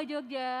[0.00, 0.52] warga Jogja.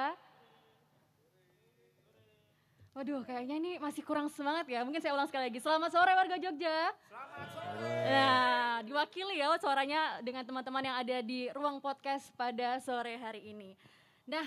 [2.92, 4.84] Waduh, kayaknya ini masih kurang semangat ya.
[4.84, 5.64] Mungkin saya ulang sekali lagi.
[5.64, 6.92] Selamat sore warga Jogja.
[7.08, 7.88] Selamat sore.
[8.04, 13.72] Nah, diwakili ya suaranya dengan teman-teman yang ada di ruang podcast pada sore hari ini.
[14.28, 14.44] Nah,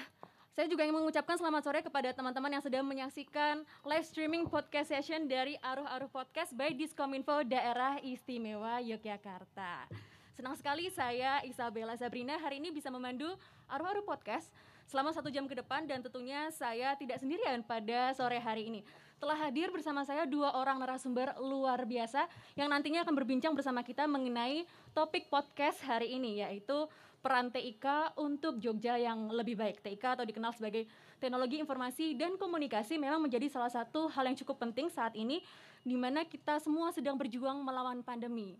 [0.54, 5.26] saya juga ingin mengucapkan selamat sore kepada teman-teman yang sedang menyaksikan live streaming podcast session
[5.26, 9.90] dari Aruh Aruh Podcast by Diskominfo Daerah Istimewa Yogyakarta.
[10.38, 13.34] Senang sekali saya Isabella Sabrina hari ini bisa memandu
[13.74, 14.54] Aru-Aru Podcast
[14.88, 18.82] selama satu jam ke depan dan tentunya saya tidak sendirian pada sore hari ini.
[19.24, 22.28] Telah hadir bersama saya dua orang narasumber luar biasa
[22.60, 26.92] yang nantinya akan berbincang bersama kita mengenai topik podcast hari ini yaitu
[27.24, 29.80] peran TIK untuk Jogja yang lebih baik.
[29.80, 30.84] TIK atau dikenal sebagai
[31.24, 35.40] Teknologi Informasi dan Komunikasi memang menjadi salah satu hal yang cukup penting saat ini
[35.88, 38.60] di mana kita semua sedang berjuang melawan pandemi.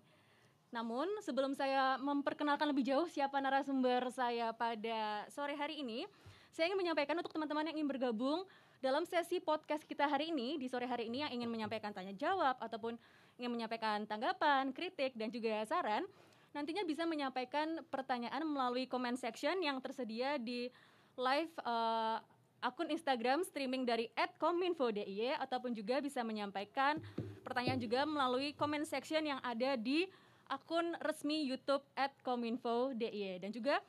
[0.74, 6.10] Namun sebelum saya memperkenalkan lebih jauh siapa narasumber saya pada sore hari ini,
[6.50, 8.42] saya ingin menyampaikan untuk teman-teman yang ingin bergabung
[8.82, 12.58] dalam sesi podcast kita hari ini di sore hari ini yang ingin menyampaikan tanya jawab
[12.58, 12.98] ataupun
[13.38, 16.10] ingin menyampaikan tanggapan, kritik dan juga saran,
[16.58, 20.74] nantinya bisa menyampaikan pertanyaan melalui comment section yang tersedia di
[21.22, 22.18] live uh,
[22.66, 24.10] akun Instagram streaming dari
[24.42, 26.98] @kominfo.dy ataupun juga bisa menyampaikan
[27.46, 30.10] pertanyaan juga melalui comment section yang ada di
[30.48, 33.80] akun resmi YouTube at Kominfo.dy dan juga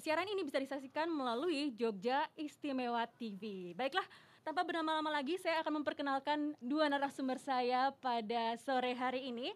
[0.00, 3.76] siaran ini bisa disaksikan melalui Jogja Istimewa TV.
[3.76, 4.04] Baiklah,
[4.40, 9.52] tanpa berlama-lama lagi saya akan memperkenalkan dua narasumber saya pada sore hari ini.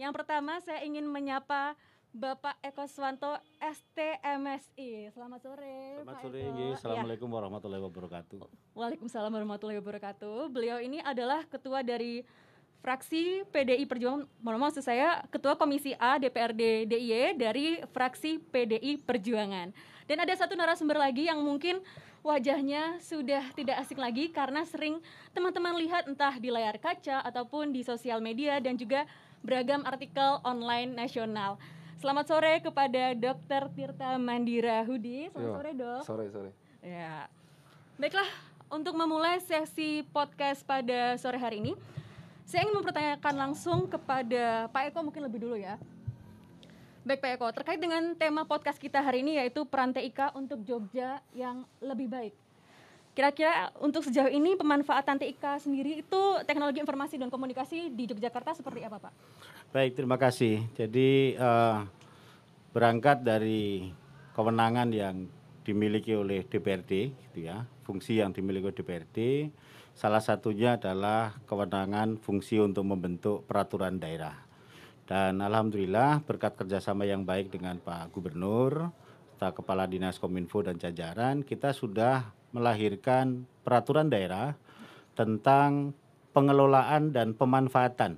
[0.00, 1.78] Yang pertama saya ingin menyapa
[2.10, 5.14] Bapak Eko Swanto STMSI.
[5.14, 6.02] Selamat sore.
[6.02, 6.74] Selamat sore, Eko.
[6.74, 7.34] Assalamualaikum ya.
[7.38, 8.40] warahmatullahi wabarakatuh.
[8.74, 10.50] Waalaikumsalam warahmatullahi wabarakatuh.
[10.50, 12.26] Beliau ini adalah ketua dari
[12.80, 19.72] fraksi PDI Perjuangan, mohon maksud saya Ketua Komisi A DPRD DIY dari fraksi PDI Perjuangan.
[20.08, 21.78] Dan ada satu narasumber lagi yang mungkin
[22.24, 24.98] wajahnya sudah tidak asing lagi karena sering
[25.32, 29.04] teman-teman lihat entah di layar kaca ataupun di sosial media dan juga
[29.40, 31.60] beragam artikel online nasional.
[32.00, 33.68] Selamat sore kepada Dr.
[33.76, 35.28] Tirta Mandira Hudi.
[35.28, 36.02] Selamat Yo, sore, Dok.
[36.04, 36.50] Sore, sore.
[36.80, 37.28] Ya.
[38.00, 38.28] Baiklah,
[38.72, 41.76] untuk memulai sesi podcast pada sore hari ini,
[42.50, 45.78] saya ingin mempertanyakan langsung kepada Pak Eko mungkin lebih dulu ya.
[47.06, 51.22] Baik Pak Eko, terkait dengan tema podcast kita hari ini yaitu peran TIK untuk Jogja
[51.30, 52.34] yang lebih baik.
[53.14, 58.82] Kira-kira untuk sejauh ini pemanfaatan TIK sendiri itu teknologi informasi dan komunikasi di Yogyakarta seperti
[58.82, 59.12] apa Pak?
[59.70, 60.66] Baik, terima kasih.
[60.74, 61.86] Jadi uh,
[62.74, 63.94] berangkat dari
[64.34, 65.30] kewenangan yang
[65.62, 69.18] dimiliki oleh DPRD, gitu ya, fungsi yang dimiliki oleh DPRD,
[70.00, 74.32] Salah satunya adalah kewenangan fungsi untuk membentuk peraturan daerah.
[75.04, 78.96] Dan alhamdulillah berkat kerjasama yang baik dengan Pak Gubernur,
[79.36, 84.56] serta Kepala Dinas Kominfo dan jajaran, kita sudah melahirkan peraturan daerah
[85.12, 85.92] tentang
[86.32, 88.16] pengelolaan dan pemanfaatan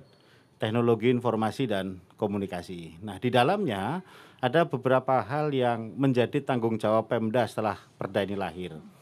[0.55, 3.03] teknologi informasi dan komunikasi.
[3.03, 3.99] Nah, di dalamnya
[4.39, 8.92] ada beberapa hal yang menjadi tanggung jawab Pemda setelah perda ini lahir.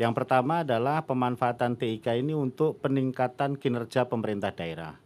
[0.00, 4.96] Yang pertama adalah pemanfaatan TIK ini untuk peningkatan kinerja pemerintah daerah.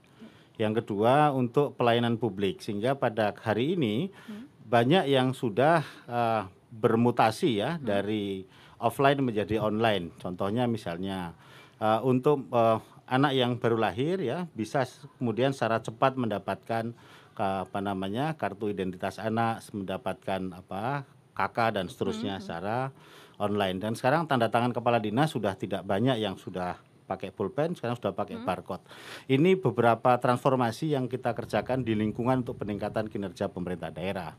[0.54, 4.70] Yang kedua untuk pelayanan publik sehingga pada hari ini hmm.
[4.70, 7.82] banyak yang sudah uh, bermutasi ya hmm.
[7.82, 8.46] dari
[8.78, 10.14] offline menjadi online.
[10.22, 11.34] Contohnya misalnya
[11.82, 12.78] uh, untuk uh,
[13.10, 14.86] anak yang baru lahir ya bisa
[15.18, 16.94] kemudian secara cepat mendapatkan
[17.34, 21.02] apa namanya kartu identitas anak, mendapatkan apa
[21.34, 22.42] kakak dan seterusnya hmm.
[22.46, 22.94] secara
[23.38, 28.00] online dan sekarang tanda tangan kepala dinas sudah tidak banyak yang sudah pakai pulpen sekarang
[28.00, 28.46] sudah pakai hmm.
[28.48, 28.84] barcode.
[29.28, 34.32] Ini beberapa transformasi yang kita kerjakan di lingkungan untuk peningkatan kinerja pemerintah daerah.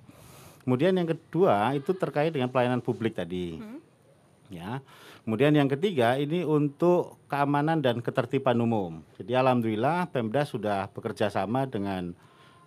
[0.66, 3.62] Kemudian yang kedua itu terkait dengan pelayanan publik tadi.
[3.62, 3.78] Hmm.
[4.50, 4.82] Ya.
[5.26, 9.02] Kemudian yang ketiga ini untuk keamanan dan ketertiban umum.
[9.18, 12.14] Jadi alhamdulillah Pemda sudah bekerja sama dengan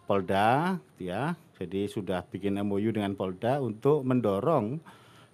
[0.06, 1.38] Polda ya.
[1.58, 4.78] Jadi sudah bikin MOU dengan Polda untuk mendorong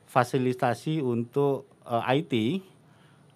[0.08, 2.34] fasilitasi untuk uh, eh, IT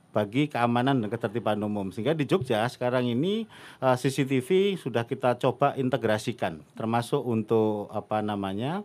[0.08, 1.92] bagi keamanan dan ketertiban umum.
[1.92, 3.44] Sehingga di Jogja sekarang ini
[3.84, 8.82] uh, eh, CCTV sudah kita coba integrasikan, termasuk untuk apa namanya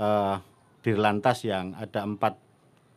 [0.00, 0.40] uh,
[0.80, 2.36] dirlantas yang ada empat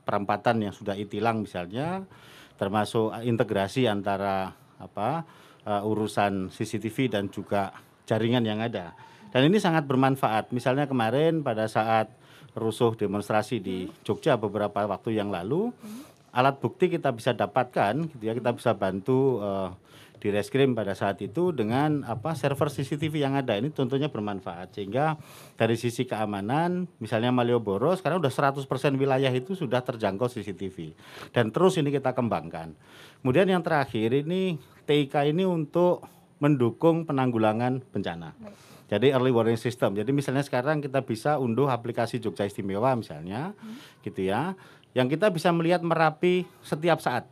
[0.08, 2.08] perempatan yang sudah itilang misalnya,
[2.56, 5.28] termasuk integrasi antara apa
[5.68, 7.76] uh, urusan CCTV dan juga
[8.08, 8.96] jaringan yang ada.
[9.28, 10.56] Dan ini sangat bermanfaat.
[10.56, 12.08] Misalnya kemarin pada saat
[12.58, 15.70] rusuh demonstrasi di Jogja beberapa waktu yang lalu.
[16.34, 19.74] Alat bukti kita bisa dapatkan gitu ya kita bisa bantu uh,
[20.18, 23.54] di reskrim pada saat itu dengan apa server CCTV yang ada.
[23.58, 24.74] Ini tentunya bermanfaat.
[24.74, 25.18] Sehingga
[25.54, 28.66] dari sisi keamanan misalnya Malioboro sekarang udah 100%
[28.98, 30.98] wilayah itu sudah terjangkau CCTV
[31.32, 32.74] dan terus ini kita kembangkan.
[33.22, 34.58] Kemudian yang terakhir ini
[34.90, 36.06] TIK ini untuk
[36.38, 38.34] mendukung penanggulangan bencana.
[38.88, 40.00] Jadi early warning system.
[40.00, 44.04] Jadi misalnya sekarang kita bisa unduh aplikasi Jogja Istimewa misalnya, hmm.
[44.08, 44.56] gitu ya.
[44.96, 47.28] Yang kita bisa melihat Merapi setiap saat,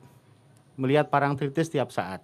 [0.76, 2.20] melihat Parangtritis setiap saat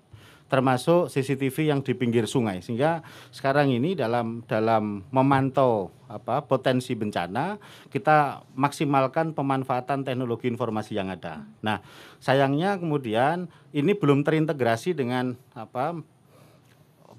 [0.51, 2.99] termasuk CCTV yang di pinggir sungai sehingga
[3.31, 7.55] sekarang ini dalam dalam memantau apa potensi bencana
[7.87, 11.47] kita maksimalkan pemanfaatan teknologi informasi yang ada.
[11.63, 11.79] Nah,
[12.19, 15.95] sayangnya kemudian ini belum terintegrasi dengan apa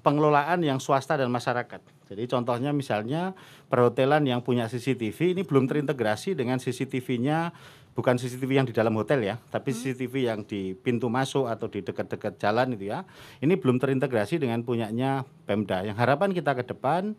[0.03, 1.79] pengelolaan yang swasta dan masyarakat.
[2.11, 3.33] Jadi contohnya misalnya
[3.71, 7.55] perhotelan yang punya CCTV ini belum terintegrasi dengan CCTV-nya
[7.95, 9.77] bukan CCTV yang di dalam hotel ya, tapi hmm.
[9.79, 13.07] CCTV yang di pintu masuk atau di dekat-dekat jalan itu ya.
[13.39, 15.85] Ini belum terintegrasi dengan punyanya Pemda.
[15.85, 17.15] Yang harapan kita ke depan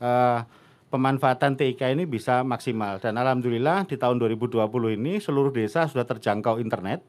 [0.00, 0.40] uh,
[0.88, 4.62] pemanfaatan TIK ini bisa maksimal dan alhamdulillah di tahun 2020
[4.94, 7.02] ini seluruh desa sudah terjangkau internet.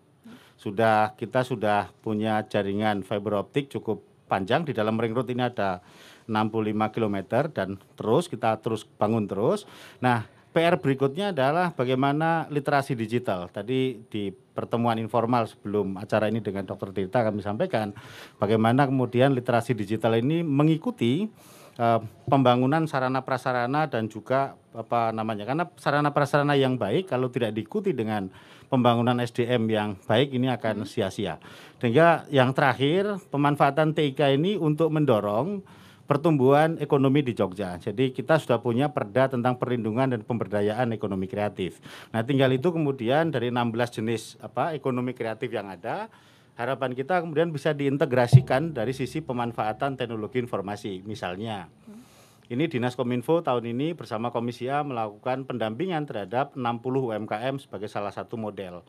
[0.55, 5.81] Sudah kita sudah punya jaringan fiber optik cukup panjang di dalam ring road ini ada
[6.25, 7.17] 65 km
[7.53, 9.69] dan terus kita terus bangun terus.
[10.01, 13.51] Nah, PR berikutnya adalah bagaimana literasi digital.
[13.51, 16.95] Tadi di pertemuan informal sebelum acara ini dengan Dr.
[16.95, 17.91] Tirta kami sampaikan
[18.39, 21.27] bagaimana kemudian literasi digital ini mengikuti
[21.79, 27.55] uh, pembangunan sarana prasarana dan juga apa namanya karena sarana prasarana yang baik kalau tidak
[27.55, 28.27] diikuti dengan
[28.67, 31.39] pembangunan SDM yang baik ini akan sia-sia.
[31.79, 35.61] Sehingga yang terakhir pemanfaatan TIK ini untuk mendorong
[36.05, 37.81] pertumbuhan ekonomi di Jogja.
[37.81, 41.81] Jadi kita sudah punya perda tentang perlindungan dan pemberdayaan ekonomi kreatif.
[42.13, 46.05] Nah, tinggal itu kemudian dari 16 jenis apa ekonomi kreatif yang ada,
[46.55, 51.03] harapan kita kemudian bisa diintegrasikan dari sisi pemanfaatan teknologi informasi.
[51.03, 51.67] Misalnya,
[52.47, 56.63] ini Dinas Kominfo tahun ini bersama Komisi A melakukan pendampingan terhadap 60
[57.11, 58.85] UMKM sebagai salah satu model.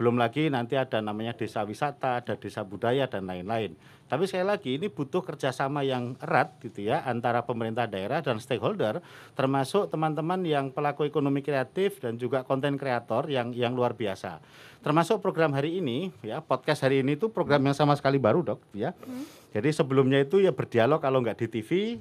[0.00, 3.76] Belum lagi nanti ada namanya desa wisata, ada desa budaya dan lain-lain.
[4.08, 9.04] Tapi sekali lagi ini butuh kerjasama yang erat gitu ya antara pemerintah daerah dan stakeholder,
[9.36, 14.40] termasuk teman-teman yang pelaku ekonomi kreatif dan juga konten kreator yang yang luar biasa.
[14.80, 18.72] Termasuk program hari ini ya podcast hari ini itu program yang sama sekali baru dok
[18.72, 18.96] ya.
[19.04, 19.28] Hmm.
[19.52, 22.00] Jadi sebelumnya itu ya berdialog kalau nggak di TV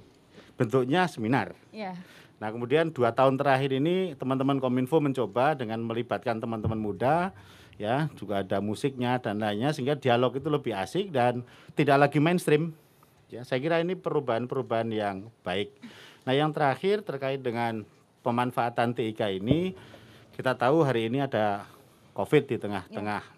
[0.55, 1.51] bentuknya seminar.
[1.75, 1.99] Yeah.
[2.39, 7.35] Nah kemudian dua tahun terakhir ini teman-teman Kominfo mencoba dengan melibatkan teman-teman muda
[7.79, 11.47] ya juga ada musiknya dan lainnya sehingga dialog itu lebih asik dan
[11.79, 12.75] tidak lagi mainstream
[13.31, 15.71] ya saya kira ini perubahan-perubahan yang baik
[16.27, 17.87] nah yang terakhir terkait dengan
[18.19, 19.71] pemanfaatan TIK ini
[20.35, 21.63] kita tahu hari ini ada
[22.11, 23.35] COVID di tengah-tengah ya.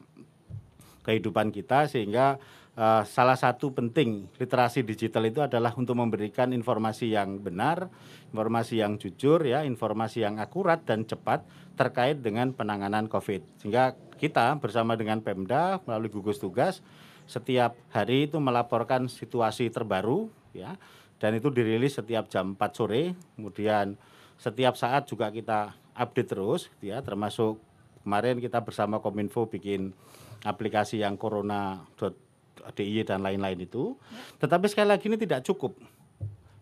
[1.05, 2.41] kehidupan kita sehingga
[2.77, 7.89] uh, salah satu penting literasi digital itu adalah untuk memberikan informasi yang benar,
[8.33, 13.61] informasi yang jujur ya, informasi yang akurat dan cepat terkait dengan penanganan COVID.
[13.61, 16.85] Sehingga kita bersama dengan Pemda melalui gugus tugas
[17.25, 20.77] setiap hari itu melaporkan situasi terbaru ya.
[21.17, 23.17] Dan itu dirilis setiap jam 4 sore.
[23.37, 23.97] Kemudian
[24.37, 27.01] setiap saat juga kita update terus ya.
[27.01, 27.61] Termasuk
[28.05, 29.93] kemarin kita bersama Kominfo bikin
[30.45, 33.95] aplikasi yang corona.di dan lain-lain itu.
[34.41, 35.77] Tetapi sekali lagi ini tidak cukup.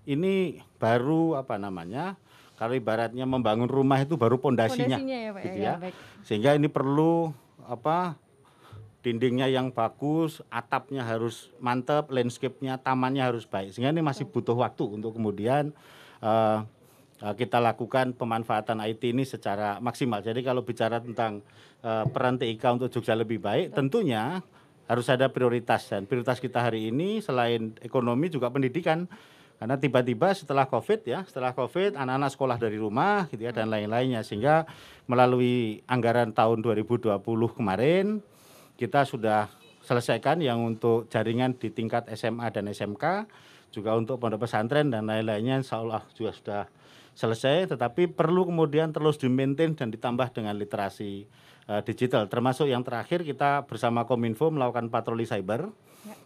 [0.06, 2.20] Ini baru apa namanya
[2.60, 5.74] kalau ibaratnya membangun rumah itu baru pondasinya, ya, Pak, gitu ya.
[5.80, 5.96] ya.
[6.28, 7.32] Sehingga ini perlu
[7.70, 8.18] apa
[9.00, 13.72] dindingnya yang bagus, atapnya harus mantap, landscape-nya, tamannya harus baik.
[13.72, 15.72] Sehingga ini masih butuh waktu untuk kemudian
[16.20, 16.68] uh,
[17.20, 20.20] kita lakukan pemanfaatan IT ini secara maksimal.
[20.20, 21.44] Jadi kalau bicara tentang
[21.84, 24.44] uh, peran TIK untuk Jogja lebih baik, tentunya
[24.90, 29.08] harus ada prioritas dan prioritas kita hari ini selain ekonomi juga pendidikan.
[29.60, 34.24] Karena tiba-tiba setelah COVID ya, setelah COVID anak-anak sekolah dari rumah gitu ya dan lain-lainnya.
[34.24, 34.64] Sehingga
[35.04, 37.20] melalui anggaran tahun 2020
[37.60, 38.24] kemarin
[38.80, 39.52] kita sudah
[39.84, 43.28] selesaikan yang untuk jaringan di tingkat SMA dan SMK
[43.70, 46.64] juga untuk pondok pesantren dan lain-lainnya insya Allah juga sudah
[47.20, 47.76] selesai.
[47.76, 51.28] Tetapi perlu kemudian terus dimaintain dan ditambah dengan literasi
[51.68, 52.32] uh, digital.
[52.32, 55.68] Termasuk yang terakhir kita bersama Kominfo melakukan patroli cyber.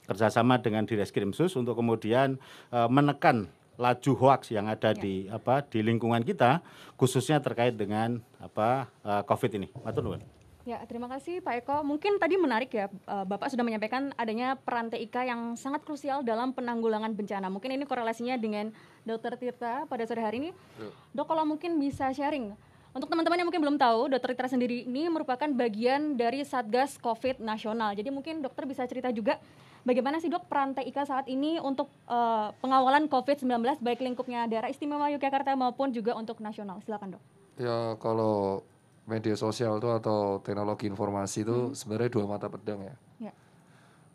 [0.07, 2.37] Kerjasama dengan Direskrimsus untuk kemudian
[2.69, 5.01] uh, menekan laju hoax yang ada ya.
[5.01, 6.61] di apa di lingkungan kita
[6.93, 9.67] khususnya terkait dengan apa uh, COVID ini.
[9.81, 10.21] Matur nuwun.
[10.63, 11.83] Ya, terima kasih Pak Eko.
[11.83, 17.11] Mungkin tadi menarik ya, Bapak sudah menyampaikan adanya peran TIK yang sangat krusial dalam penanggulangan
[17.11, 17.51] bencana.
[17.51, 18.71] Mungkin ini korelasinya dengan
[19.03, 19.35] Dr.
[19.35, 20.49] Tirta pada sore hari ini.
[20.79, 20.87] Ya.
[21.19, 22.55] Dok, kalau mungkin bisa sharing,
[22.93, 24.37] untuk teman-teman yang mungkin belum tahu, Dr.
[24.37, 27.97] Tirta sendiri ini merupakan bagian dari Satgas COVID nasional.
[27.97, 29.41] Jadi mungkin dokter bisa cerita juga
[29.81, 35.09] bagaimana sih dok peran TIK saat ini untuk uh, pengawalan COVID-19 baik lingkupnya daerah istimewa
[35.09, 36.85] Yogyakarta maupun juga untuk nasional?
[36.85, 37.23] Silakan dok.
[37.57, 38.61] Ya kalau
[39.09, 41.73] media sosial itu atau teknologi informasi itu hmm.
[41.73, 42.95] sebenarnya dua mata pedang ya.
[43.29, 43.33] ya.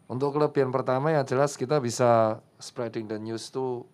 [0.07, 3.85] Untuk kelebihan pertama yang jelas kita bisa spreading the news tuh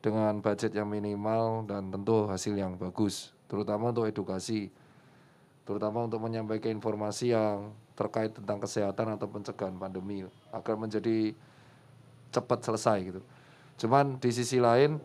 [0.00, 4.70] dengan budget yang minimal dan tentu hasil yang bagus, terutama untuk edukasi
[5.66, 11.36] terutama untuk menyampaikan informasi yang terkait tentang kesehatan atau pencegahan pandemi agar menjadi
[12.34, 13.20] cepat selesai gitu.
[13.76, 14.98] Cuman di sisi lain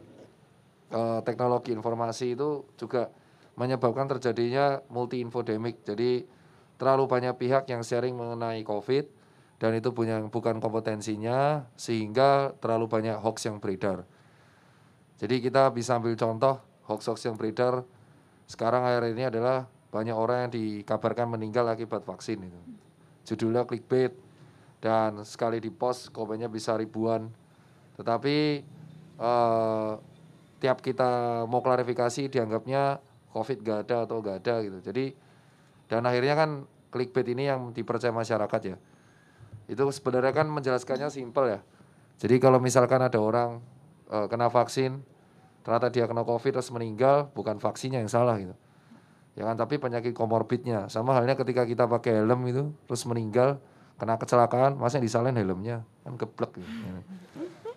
[0.89, 3.11] eh, teknologi informasi itu juga
[3.59, 5.83] menyebabkan terjadinya multi infodemic.
[5.83, 6.23] Jadi
[6.81, 9.05] terlalu banyak pihak yang sharing mengenai COVID
[9.59, 14.03] dan itu punya bukan kompetensinya sehingga terlalu banyak hoax yang beredar.
[15.15, 16.59] Jadi kita bisa ambil contoh
[16.91, 17.87] hoax-hoax yang beredar
[18.45, 22.59] sekarang akhir ini adalah banyak orang yang dikabarkan meninggal akibat vaksin itu.
[23.25, 24.13] Judulnya clickbait
[24.83, 27.31] dan sekali di post komennya bisa ribuan.
[27.97, 28.35] Tetapi
[29.17, 29.91] eh,
[30.61, 33.01] tiap kita mau klarifikasi dianggapnya
[33.33, 34.77] COVID gak ada atau gak ada gitu.
[34.83, 35.05] Jadi
[35.89, 36.49] dan akhirnya kan
[36.93, 38.77] clickbait ini yang dipercaya masyarakat ya.
[39.65, 41.59] Itu sebenarnya kan menjelaskannya simpel ya.
[42.21, 43.59] Jadi kalau misalkan ada orang
[44.07, 45.03] uh, kena vaksin,
[45.65, 48.53] ternyata dia kena COVID terus meninggal, bukan vaksinnya yang salah gitu.
[49.35, 50.87] Ya kan tapi penyakit komorbidnya.
[50.87, 53.59] Sama halnya ketika kita pakai helm itu terus meninggal
[53.97, 55.83] kena kecelakaan masa disalahin helmnya.
[56.05, 56.71] Kan geblek gitu.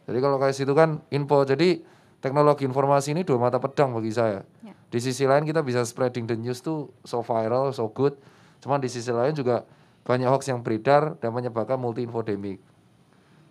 [0.06, 1.42] jadi kalau kayak situ kan info.
[1.42, 1.82] Jadi
[2.22, 4.46] teknologi informasi ini dua mata pedang bagi saya.
[4.62, 4.76] Ya.
[4.88, 8.14] di sisi lain kita bisa spreading the news tuh so viral so good.
[8.62, 9.66] Cuman di sisi lain juga
[10.06, 12.62] banyak hoax yang beredar dan menyebabkan multi infodemic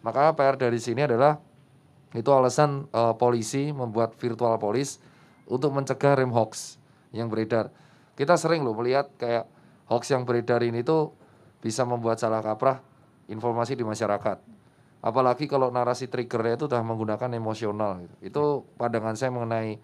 [0.07, 1.35] maka PR dari sini adalah
[2.15, 5.01] itu alasan uh, polisi membuat virtual police
[5.47, 6.79] untuk mencegah rem hoax
[7.11, 7.71] yang beredar
[8.17, 9.45] kita sering loh melihat kayak
[9.85, 11.13] hoax yang beredar ini tuh
[11.61, 12.81] bisa membuat salah kaprah
[13.29, 14.41] informasi di masyarakat.
[15.05, 18.01] Apalagi kalau narasi triggernya itu sudah menggunakan emosional.
[18.01, 18.33] Gitu.
[18.33, 18.43] Itu
[18.81, 19.77] pandangan saya mengenai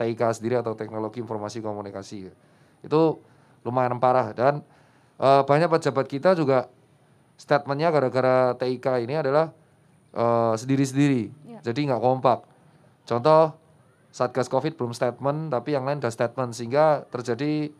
[0.00, 2.32] TIK sendiri atau teknologi informasi komunikasi.
[2.80, 3.20] Itu
[3.60, 4.64] lumayan parah dan
[5.20, 6.72] e, banyak pejabat kita juga
[7.36, 9.52] statementnya gara-gara TIK ini adalah
[10.56, 11.22] sendiri sendiri-sendiri.
[11.54, 11.60] Ya.
[11.62, 12.46] Jadi nggak kompak.
[13.04, 13.54] Contoh
[14.14, 17.70] Satgas Covid belum statement, tapi yang lain sudah statement sehingga terjadi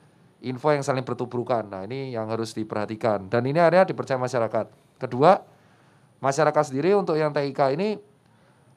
[0.42, 1.64] info yang saling bertubrukan.
[1.64, 4.66] Nah, ini yang harus diperhatikan dan ini area dipercaya masyarakat.
[4.98, 5.40] Kedua,
[6.18, 7.96] masyarakat sendiri untuk yang TIK ini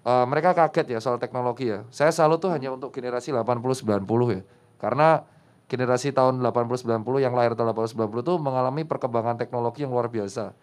[0.08, 1.84] uh, mereka kaget ya soal teknologi ya.
[1.92, 4.06] Saya selalu tuh hanya untuk generasi 80 90
[4.38, 4.42] ya.
[4.80, 5.26] Karena
[5.68, 10.08] generasi tahun 80 90 yang lahir tahun 80 90 itu mengalami perkembangan teknologi yang luar
[10.08, 10.56] biasa.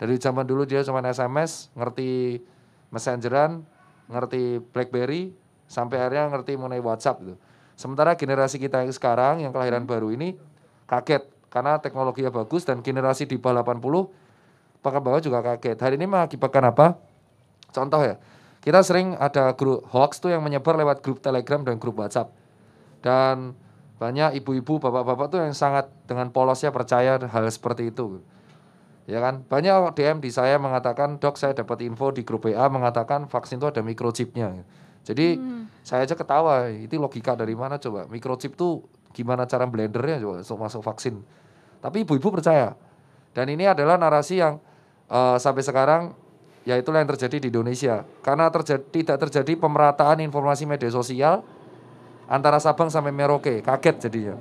[0.00, 2.40] Dari zaman dulu dia cuma SMS, ngerti
[2.90, 3.62] messengeran,
[4.10, 5.32] ngerti BlackBerry,
[5.70, 7.38] sampai akhirnya ngerti mengenai WhatsApp gitu.
[7.78, 10.36] Sementara generasi kita yang sekarang yang kelahiran baru ini
[10.84, 14.10] kaget karena teknologinya bagus dan generasi di bawah 80
[14.82, 15.78] bawah juga kaget.
[15.78, 16.98] Hari ini mengakibatkan apa?
[17.70, 18.18] Contoh ya,
[18.60, 22.34] kita sering ada grup hoax tuh yang menyebar lewat grup Telegram dan grup WhatsApp.
[23.00, 23.56] Dan
[24.00, 28.24] banyak ibu-ibu, bapak-bapak tuh yang sangat dengan polosnya percaya hal seperti itu.
[29.10, 29.42] Ya kan?
[29.42, 33.66] Banyak DM di saya mengatakan, "Dok, saya dapat info di grup WA mengatakan vaksin itu
[33.66, 34.62] ada microchipnya."
[35.02, 35.82] Jadi hmm.
[35.82, 38.06] saya aja ketawa, itu logika dari mana coba?
[38.06, 41.18] Microchip tuh gimana cara blendernya coba untuk masuk vaksin.
[41.82, 42.78] Tapi ibu-ibu percaya.
[43.34, 44.62] Dan ini adalah narasi yang
[45.10, 46.14] uh, sampai sekarang
[46.62, 48.06] ya itulah yang terjadi di Indonesia.
[48.22, 51.42] Karena terjadi, tidak terjadi pemerataan informasi media sosial
[52.30, 54.36] antara Sabang sampai Merauke, kaget jadinya.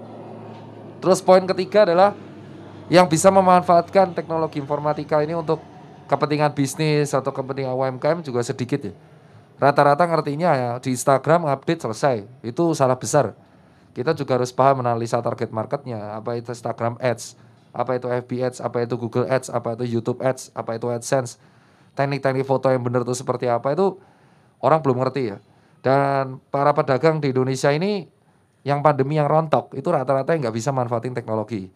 [1.00, 2.14] Terus poin ketiga adalah
[2.90, 5.62] yang bisa memanfaatkan teknologi informatika ini untuk
[6.10, 8.94] kepentingan bisnis atau kepentingan UMKM juga sedikit ya.
[9.62, 12.26] Rata-rata ngertinya ya di Instagram update selesai.
[12.42, 13.38] Itu salah besar.
[13.94, 16.18] Kita juga harus paham analisa target marketnya.
[16.18, 17.38] Apa itu Instagram Ads
[17.70, 21.38] apa itu FB Ads apa itu Google Ads apa itu YouTube Ads apa itu AdSense.
[21.94, 24.02] Teknik-teknik foto yang benar itu seperti apa itu
[24.64, 25.38] orang belum ngerti ya.
[25.86, 28.10] Dan para pedagang di Indonesia ini
[28.66, 31.70] yang pandemi yang rontok itu rata-rata yang nggak bisa manfaatin teknologi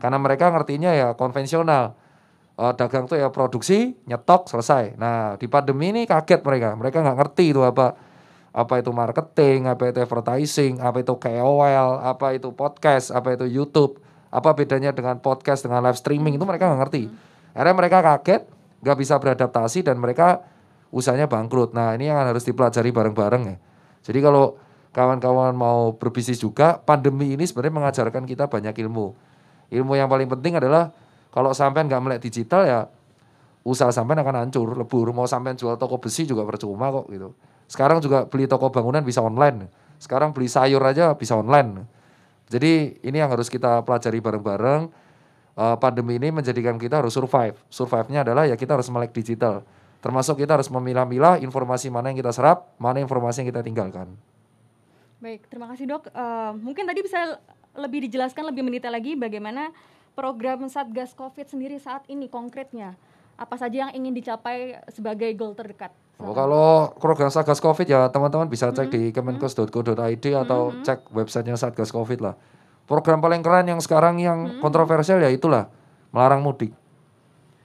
[0.00, 1.94] karena mereka ngertinya ya konvensional
[2.60, 4.96] uh, dagang tuh ya produksi, nyetok, selesai.
[5.00, 6.76] Nah, di pandemi ini kaget mereka.
[6.76, 7.96] Mereka nggak ngerti itu apa
[8.50, 14.02] apa itu marketing, apa itu advertising, apa itu KOL, apa itu podcast, apa itu YouTube,
[14.28, 17.02] apa bedanya dengan podcast dengan live streaming itu mereka nggak ngerti.
[17.54, 18.42] Akhirnya mereka kaget,
[18.82, 20.42] nggak bisa beradaptasi dan mereka
[20.90, 21.70] usahanya bangkrut.
[21.72, 23.56] Nah, ini yang harus dipelajari bareng-bareng ya.
[24.02, 24.58] Jadi kalau
[24.90, 29.14] kawan-kawan mau berbisnis juga, pandemi ini sebenarnya mengajarkan kita banyak ilmu.
[29.70, 30.90] Ilmu yang paling penting adalah
[31.30, 32.80] kalau sampean nggak melek digital ya
[33.62, 35.12] usaha sampean akan hancur, lebur.
[35.12, 37.32] Mau sampean jual toko besi juga percuma kok gitu.
[37.70, 39.70] Sekarang juga beli toko bangunan bisa online.
[40.00, 41.86] Sekarang beli sayur aja bisa online.
[42.50, 44.90] Jadi ini yang harus kita pelajari bareng-bareng.
[45.60, 47.54] Uh, pandemi ini menjadikan kita harus survive.
[47.68, 49.62] Survive-nya adalah ya kita harus melek digital.
[50.00, 54.08] Termasuk kita harus memilah-milah informasi mana yang kita serap, mana informasi yang kita tinggalkan.
[55.20, 56.08] Baik, terima kasih dok.
[56.16, 57.36] Uh, mungkin tadi bisa
[57.80, 59.72] lebih dijelaskan lebih mendetail lagi bagaimana
[60.12, 62.94] program Satgas COVID sendiri saat ini konkretnya.
[63.40, 65.90] Apa saja yang ingin dicapai sebagai goal terdekat?
[66.20, 68.96] Oh, kalau program Satgas COVID ya teman-teman bisa cek mm -hmm.
[69.00, 70.84] di kemenkes.go.id atau mm -hmm.
[70.84, 72.36] cek websitenya Satgas COVID lah.
[72.84, 74.60] Program paling keren yang sekarang yang mm -hmm.
[74.60, 75.72] kontroversial ya itulah
[76.12, 76.76] melarang mudik.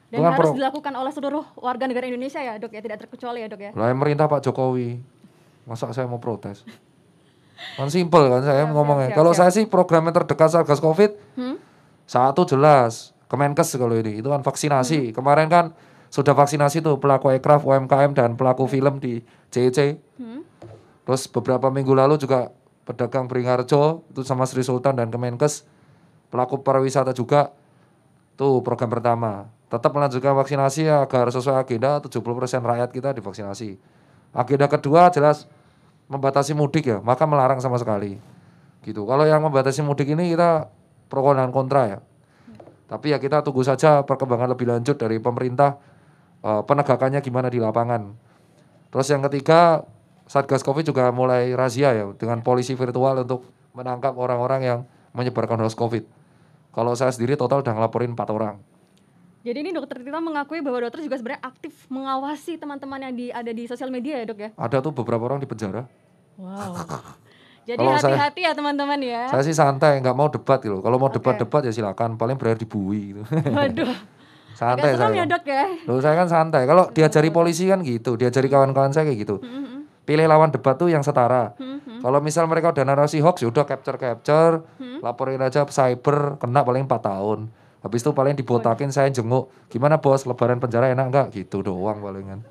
[0.08, 0.56] Dan Bukan harus pro...
[0.56, 3.72] dilakukan oleh seluruh warga negara Indonesia ya dok ya, tidak terkecuali ya dok ya.
[3.76, 5.04] Lah merintah Pak Jokowi,
[5.68, 6.64] masa saya mau protes?
[7.76, 9.16] Kan simpel kan saya siap, ngomongnya.
[9.16, 11.56] Kalau saya sih program yang terdekat Satgas Covid, hmm?
[12.06, 15.12] satu jelas Kemenkes kalau ini, itu kan vaksinasi.
[15.12, 15.14] Hmm.
[15.18, 15.66] Kemarin kan
[16.14, 19.98] sudah vaksinasi tuh pelaku aircraft, UMKM dan pelaku film di CEC.
[20.22, 20.46] Hmm?
[21.06, 22.54] Terus beberapa minggu lalu juga
[22.86, 25.66] pedagang Beringharjo itu sama Sri Sultan dan Kemenkes
[26.30, 27.50] pelaku pariwisata juga
[28.38, 32.22] tuh program pertama tetap melanjutkan vaksinasi agar sesuai agenda 70%
[32.62, 33.82] rakyat kita divaksinasi.
[34.36, 35.50] Agenda kedua jelas
[36.06, 38.18] membatasi mudik ya, maka melarang sama sekali.
[38.86, 39.02] Gitu.
[39.06, 40.70] Kalau yang membatasi mudik ini kita
[41.10, 42.00] pro dan kontra ya.
[42.86, 45.82] Tapi ya kita tunggu saja perkembangan lebih lanjut dari pemerintah
[46.46, 48.14] uh, penegakannya gimana di lapangan.
[48.94, 49.82] Terus yang ketiga
[50.30, 54.80] Satgas Covid juga mulai razia ya dengan polisi virtual untuk menangkap orang-orang yang
[55.18, 56.06] menyebarkan hoax Covid.
[56.74, 58.62] Kalau saya sendiri total udah ngelaporin empat orang.
[59.46, 63.52] Jadi ini dokter Tita mengakui bahwa dokter juga sebenarnya aktif mengawasi teman-teman yang di, ada
[63.54, 64.50] di sosial media ya dok ya?
[64.58, 65.86] Ada tuh beberapa orang di penjara.
[66.42, 66.74] Wow.
[67.70, 69.30] Jadi hati-hati ya teman-teman ya.
[69.30, 70.82] Saya sih santai, nggak mau debat gitu.
[70.82, 71.70] Kalau mau debat-debat okay.
[71.70, 73.22] ya silakan, paling berakhir dibui gitu.
[73.54, 73.94] Waduh.
[74.60, 75.14] santai saya.
[75.14, 75.64] ya dok ya.
[75.86, 76.66] Loh saya kan santai.
[76.66, 79.46] Kalau diajari polisi kan gitu, diajari kawan-kawan saya kayak gitu.
[79.46, 80.10] Mm-hmm.
[80.10, 81.54] Pilih lawan debat tuh yang setara.
[82.02, 84.62] Kalau misal mereka udah narasi hoax, ya udah capture capture,
[85.02, 87.50] laporin aja cyber, kena paling 4 tahun
[87.86, 89.54] Habis itu paling dibotakin saya jenguk.
[89.70, 91.28] Gimana bos, lebaran penjara enak enggak?
[91.38, 92.42] Gitu doang palingan.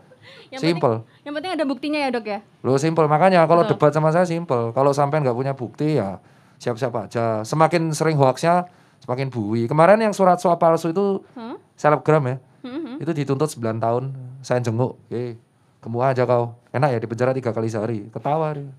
[0.54, 1.02] Yang simple.
[1.02, 2.38] Penting, yang penting ada buktinya ya dok ya?
[2.62, 4.70] Lo simple, makanya kalau debat sama saya simple.
[4.70, 6.22] Kalau sampai nggak punya bukti ya
[6.62, 7.42] siap-siap aja.
[7.42, 8.70] Semakin sering hoaxnya,
[9.02, 9.66] semakin bui.
[9.66, 11.58] Kemarin yang surat suap palsu itu hmm?
[11.74, 12.36] selebgram ya.
[12.64, 14.04] Hmm, Itu dituntut 9 tahun.
[14.40, 14.96] Saya jenguk.
[14.96, 15.36] Oke,
[15.84, 16.56] kemu aja kau.
[16.72, 18.08] Enak ya di penjara tiga kali sehari.
[18.08, 18.70] Ketawa dia.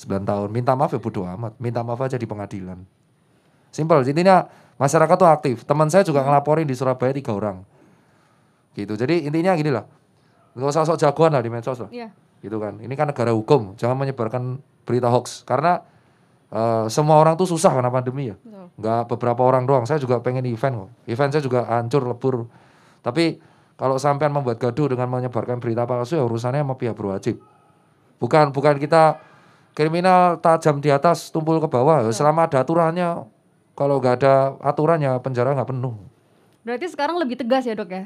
[0.00, 0.48] 9 tahun.
[0.50, 1.54] Minta maaf ya bodo amat.
[1.62, 2.82] Minta maaf aja di pengadilan.
[3.70, 4.02] Simple.
[4.02, 4.50] Intinya
[4.82, 5.56] Masyarakat tuh aktif.
[5.62, 7.62] Teman saya juga ngelaporin di Surabaya tiga orang.
[8.74, 8.98] Gitu.
[8.98, 9.86] Jadi intinya gini lah.
[10.58, 11.90] Gak usah sok jagoan lah di medsos lah.
[11.94, 12.10] Iya.
[12.42, 12.82] Gitu kan.
[12.82, 13.78] Ini kan negara hukum.
[13.78, 15.46] Jangan menyebarkan berita hoax.
[15.46, 15.78] Karena
[16.50, 18.36] uh, semua orang tuh susah karena pandemi ya.
[18.42, 18.66] Betul.
[18.82, 19.86] Nggak beberapa orang doang.
[19.86, 20.90] Saya juga pengen event kok.
[21.06, 22.50] Event saya juga hancur, lebur.
[23.06, 23.38] Tapi
[23.78, 27.38] kalau sampean membuat gaduh dengan menyebarkan berita palsu ya urusannya sama pihak berwajib.
[28.18, 29.22] Bukan bukan kita
[29.78, 32.02] kriminal tajam di atas tumpul ke bawah.
[32.02, 32.18] Betul.
[32.18, 33.30] Selama ada aturannya
[33.72, 35.96] kalau nggak ada aturannya penjara nggak penuh.
[36.62, 38.04] Berarti sekarang lebih tegas ya dok ya?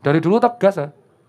[0.00, 0.88] Dari dulu tegas ya.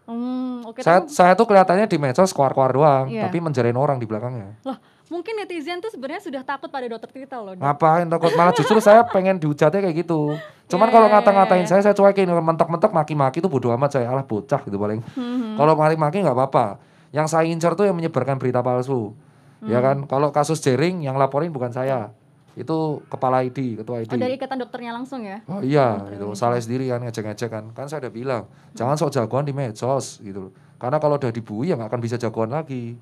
[0.10, 1.14] Hmm, okay, saya, tapi...
[1.14, 3.30] saya tuh kelihatannya di medsos keluar-keluar doang, iya.
[3.30, 4.58] tapi menjarain orang di belakangnya.
[4.66, 4.74] Loh,
[5.06, 7.54] mungkin netizen tuh sebenarnya sudah takut pada dokter Tita loh.
[7.54, 7.62] Dok.
[7.62, 8.34] Ngapain takut?
[8.34, 10.34] Malah justru saya pengen dihujatnya kayak gitu.
[10.66, 12.26] Cuman yeah, kalau ngata-ngatain saya, saya cuekin.
[12.26, 14.10] Mentok-mentok maki-maki tuh bodo amat saya.
[14.10, 15.06] Alah bocah gitu paling.
[15.14, 15.62] Mm-hmm.
[15.62, 16.82] Kalau maki-maki nggak apa-apa.
[17.14, 19.14] Yang saya incer tuh yang menyebarkan berita palsu.
[19.62, 19.70] Mm.
[19.70, 19.86] Ya hmm.
[19.86, 19.98] kan?
[20.10, 22.10] Kalau kasus jering yang laporin bukan saya
[22.60, 24.12] itu kepala ID, ketua ID.
[24.12, 25.40] Oh, dari ikatan dokternya langsung ya?
[25.48, 27.64] Oh iya, itu salah sendiri kan ngecek-ngecek kan.
[27.72, 28.76] Kan saya udah bilang, hmm.
[28.76, 30.54] jangan sok jagoan di medsos gitu loh.
[30.76, 33.00] Karena kalau udah dibui ya nggak akan bisa jagoan lagi.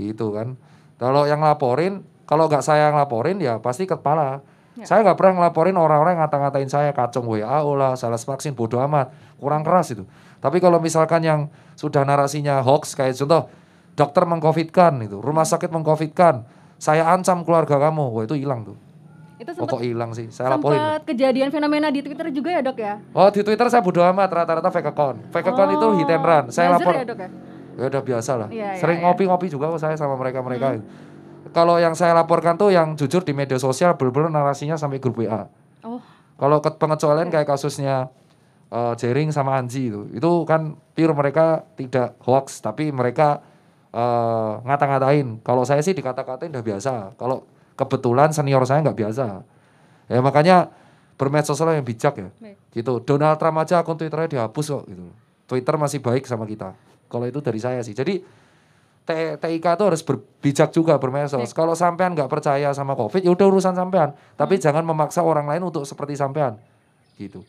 [0.00, 0.56] Gitu kan.
[0.96, 4.40] Kalau yang laporin, kalau nggak saya yang laporin ya pasti kepala.
[4.74, 4.88] Ya.
[4.88, 9.62] Saya nggak pernah ngelaporin orang-orang ngata-ngatain saya kacung WHO lah, salah vaksin, bodoh amat, kurang
[9.62, 10.08] keras itu.
[10.40, 13.52] Tapi kalau misalkan yang sudah narasinya hoax kayak contoh
[13.94, 16.42] dokter mengcovidkan itu, rumah sakit mengcovidkan,
[16.80, 18.76] saya ancam keluarga kamu, wah itu hilang tuh.
[19.44, 20.26] Itu sempat, oh, kok hilang sih?
[20.32, 20.80] Saya laporin.
[20.80, 22.94] Sempat kejadian fenomena di Twitter juga ya dok ya?
[23.12, 25.18] Oh di Twitter saya bodo amat rata-rata fake account.
[25.28, 26.44] Fake account itu hit and run.
[26.48, 26.96] Saya lapor.
[26.96, 27.28] Ya, dok ya?
[27.76, 28.48] ya udah biasa lah.
[28.48, 29.04] Ya, Sering iya.
[29.04, 30.80] ngopi-ngopi ya, juga kok saya sama mereka-mereka.
[30.80, 30.82] Hmm.
[31.52, 35.46] Kalau yang saya laporkan tuh yang jujur di media sosial benar-benar narasinya sampai grup WA.
[35.84, 36.00] Oh.
[36.40, 37.44] Kalau pengecualian okay.
[37.44, 38.10] kayak kasusnya
[38.72, 43.44] uh, Jering sama Anji itu, itu kan pure mereka tidak hoax tapi mereka
[43.94, 45.44] uh, ngata-ngatain.
[45.46, 47.14] Kalau saya sih dikata-katain udah biasa.
[47.14, 49.42] Kalau kebetulan senior saya nggak biasa
[50.10, 50.70] ya makanya
[51.14, 52.56] bermedsos yang bijak ya Baik.
[52.74, 55.04] gitu Donald Trump aja akun Twitternya dihapus kok gitu
[55.44, 56.74] Twitter masih baik sama kita
[57.06, 58.22] kalau itu dari saya sih jadi
[59.04, 61.52] TIK itu harus berbijak juga bermedsos.
[61.52, 64.16] Kalau sampean nggak percaya sama COVID, ya udah urusan sampean.
[64.32, 64.64] Tapi hmm.
[64.64, 66.56] jangan memaksa orang lain untuk seperti sampean.
[67.20, 67.44] Gitu.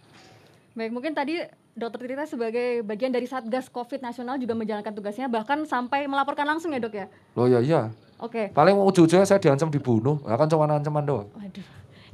[0.75, 1.39] Baik, mungkin tadi
[1.71, 6.75] Dokter Tirta sebagai bagian dari Satgas COVID nasional juga menjalankan tugasnya bahkan sampai melaporkan langsung
[6.75, 7.07] ya, Dok ya?
[7.39, 7.81] Oh iya iya.
[8.23, 8.47] Oke.
[8.49, 8.56] Okay.
[8.56, 11.28] Paling ujung-ujungnya saya diancam dibunuh, ya kan cuma ancaman doang.
[11.36, 11.65] Waduh.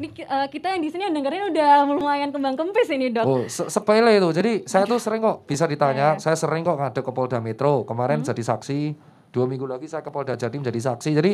[0.02, 3.22] Ini uh, kita yang di sini dengerin udah lumayan kembang kempis ini dok.
[3.22, 4.34] Oh se sepele itu.
[4.34, 6.18] Jadi saya tuh sering kok bisa ditanya.
[6.18, 6.22] Yeah.
[6.26, 7.86] Saya sering kok ngadep ke Polda Metro.
[7.86, 8.34] Kemarin hmm.
[8.34, 8.80] jadi saksi.
[9.30, 11.10] Dua minggu lagi saya ke Polda Jatim jadi saksi.
[11.14, 11.32] Jadi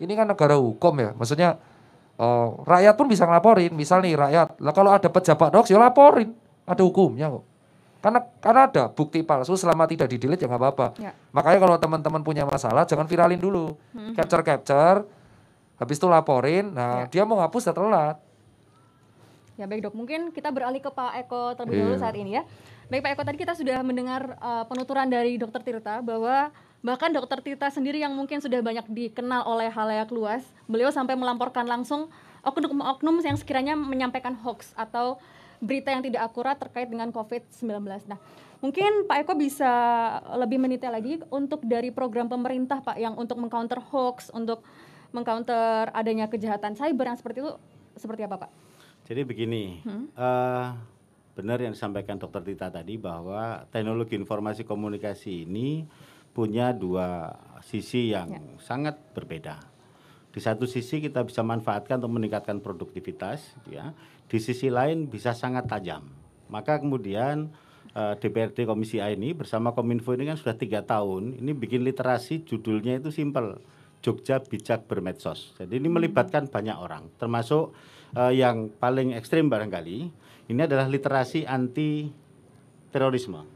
[0.00, 1.12] ini kan negara hukum ya.
[1.12, 1.60] Maksudnya
[2.16, 3.76] uh, rakyat pun bisa ngelaporin.
[3.76, 4.56] Misal nih rakyat.
[4.64, 6.32] Lah kalau ada pejabat hoax ya laporin.
[6.64, 7.44] Ada hukumnya kok.
[8.02, 10.86] Karena karena ada bukti palsu selama tidak didelete ya nggak apa-apa.
[10.98, 11.14] Ya.
[11.30, 13.78] Makanya kalau teman-teman punya masalah jangan viralin dulu.
[13.94, 14.12] Hmm.
[14.18, 15.06] Capture capture
[15.82, 17.10] habis itu laporin nah ya.
[17.10, 18.16] dia mau ngapus udah telat
[19.58, 22.02] ya baik dok mungkin kita beralih ke Pak Eko terlebih dahulu yeah.
[22.06, 22.42] saat ini ya
[22.86, 26.54] baik Pak Eko tadi kita sudah mendengar uh, penuturan dari Dokter Tirta bahwa
[26.86, 31.66] bahkan Dokter Tirta sendiri yang mungkin sudah banyak dikenal oleh halayak luas beliau sampai melamporkan
[31.66, 32.06] langsung
[32.46, 35.18] oknum-oknum yang sekiranya menyampaikan hoax atau
[35.62, 37.86] berita yang tidak akurat terkait dengan COVID-19.
[38.10, 38.18] Nah,
[38.58, 39.70] mungkin Pak Eko bisa
[40.34, 44.66] lebih menitik lagi untuk dari program pemerintah Pak yang untuk mengcounter hoax, untuk
[45.14, 47.52] mengcounter adanya kejahatan cyber yang seperti itu
[47.94, 48.50] seperti apa Pak?
[49.06, 50.18] Jadi begini, hmm?
[50.18, 50.74] uh,
[51.38, 55.86] benar yang disampaikan Dokter Tita tadi bahwa teknologi informasi komunikasi ini
[56.32, 57.28] punya dua
[57.60, 58.40] sisi yang ya.
[58.58, 59.71] sangat berbeda.
[60.32, 63.92] Di satu sisi kita bisa manfaatkan untuk meningkatkan produktivitas, ya.
[64.26, 66.08] Di sisi lain bisa sangat tajam.
[66.48, 67.52] Maka kemudian
[67.92, 72.48] eh, DPRD Komisi A ini bersama Kominfo ini kan sudah tiga tahun, ini bikin literasi
[72.48, 73.60] judulnya itu simple
[74.02, 75.54] Jogja bijak bermedsos.
[75.54, 77.70] Jadi ini melibatkan banyak orang, termasuk
[78.18, 80.10] uh, yang paling ekstrim barangkali
[80.50, 82.10] ini adalah literasi anti
[82.90, 83.46] terorisme.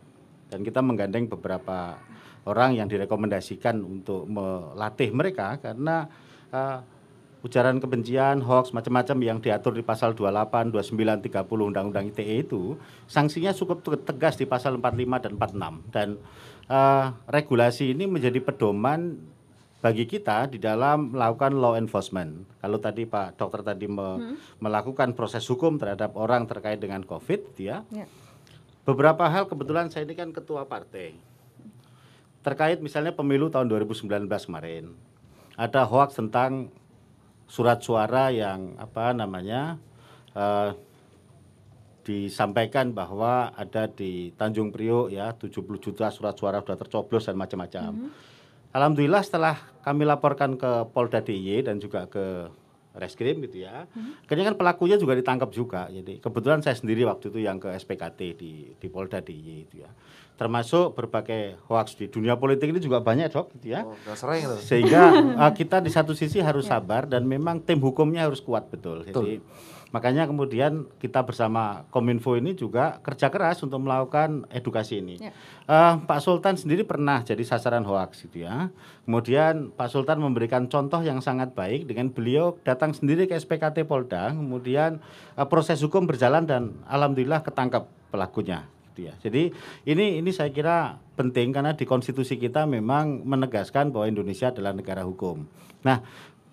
[0.47, 1.99] Dan kita menggandeng beberapa
[2.47, 6.07] orang yang direkomendasikan untuk melatih mereka karena
[6.53, 6.83] uh,
[7.47, 12.75] ujaran kebencian, hoax, macam-macam yang diatur di pasal 28, 29, 30 Undang-Undang ITE itu
[13.07, 16.09] sanksinya cukup tegas di pasal 45 dan 46 dan
[16.67, 19.15] uh, regulasi ini menjadi pedoman
[19.79, 22.43] bagi kita di dalam melakukan law enforcement.
[22.59, 24.59] Kalau tadi Pak Dokter tadi me hmm.
[24.59, 27.87] melakukan proses hukum terhadap orang terkait dengan COVID, ya.
[27.95, 28.11] ya.
[28.83, 31.15] Beberapa hal kebetulan saya ini kan ketua partai.
[32.43, 34.95] Terkait misalnya pemilu tahun 2019 kemarin.
[35.57, 36.69] Ada hoax tentang
[37.49, 39.81] surat suara yang apa namanya
[40.37, 40.77] uh,
[42.07, 47.91] disampaikan bahwa ada di Tanjung Priok ya 70 juta surat suara sudah tercoblos dan macam-macam.
[47.91, 48.35] Mm -hmm
[48.77, 52.53] Alhamdulillah setelah kami laporkan ke Polda DIY dan juga ke
[52.97, 53.85] reskrim gitu ya.
[53.93, 54.17] Hmm.
[54.25, 55.87] Akhirnya kan pelakunya juga ditangkap juga.
[55.93, 59.91] Jadi kebetulan saya sendiri waktu itu yang ke SPKT di di Polda DIY itu ya.
[60.37, 63.89] Termasuk berbagai hoax di dunia politik ini juga banyak dok gitu ya.
[63.89, 64.45] Oh, sering.
[64.61, 65.03] Sehingga
[65.41, 66.77] uh, kita di satu sisi harus ya.
[66.77, 69.05] sabar dan memang tim hukumnya harus kuat betul.
[69.05, 69.41] betul.
[69.97, 75.17] Makanya kemudian kita bersama Kominfo ini juga kerja keras untuk melakukan edukasi ini.
[75.17, 75.33] Ya.
[75.65, 78.69] Uh, Pak Sultan sendiri pernah jadi sasaran hoaks gitu ya.
[79.09, 84.37] Kemudian Pak Sultan memberikan contoh yang sangat baik dengan beliau datang sendiri ke SPKT Polda,
[84.37, 85.01] kemudian
[85.41, 88.69] uh, proses hukum berjalan dan alhamdulillah ketangkap pelakunya.
[88.93, 89.15] Gitu ya.
[89.17, 89.57] Jadi
[89.89, 95.09] ini ini saya kira penting karena di konstitusi kita memang menegaskan bahwa Indonesia adalah negara
[95.09, 95.49] hukum.
[95.89, 96.05] Nah,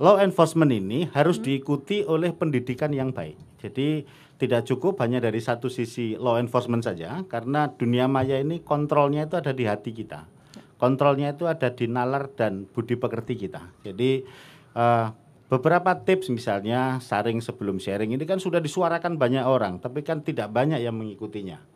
[0.01, 1.45] law enforcement ini harus hmm.
[1.45, 3.38] diikuti oleh pendidikan yang baik.
[3.62, 4.03] Jadi
[4.41, 9.39] tidak cukup hanya dari satu sisi law enforcement saja, karena dunia maya ini kontrolnya itu
[9.39, 10.27] ada di hati kita.
[10.75, 13.71] Kontrolnya itu ada di nalar dan budi pekerti kita.
[13.88, 14.25] Jadi
[14.75, 15.08] uh,
[15.47, 20.51] beberapa tips misalnya saring sebelum sharing ini kan sudah disuarakan banyak orang, tapi kan tidak
[20.51, 21.72] banyak yang mengikutinya.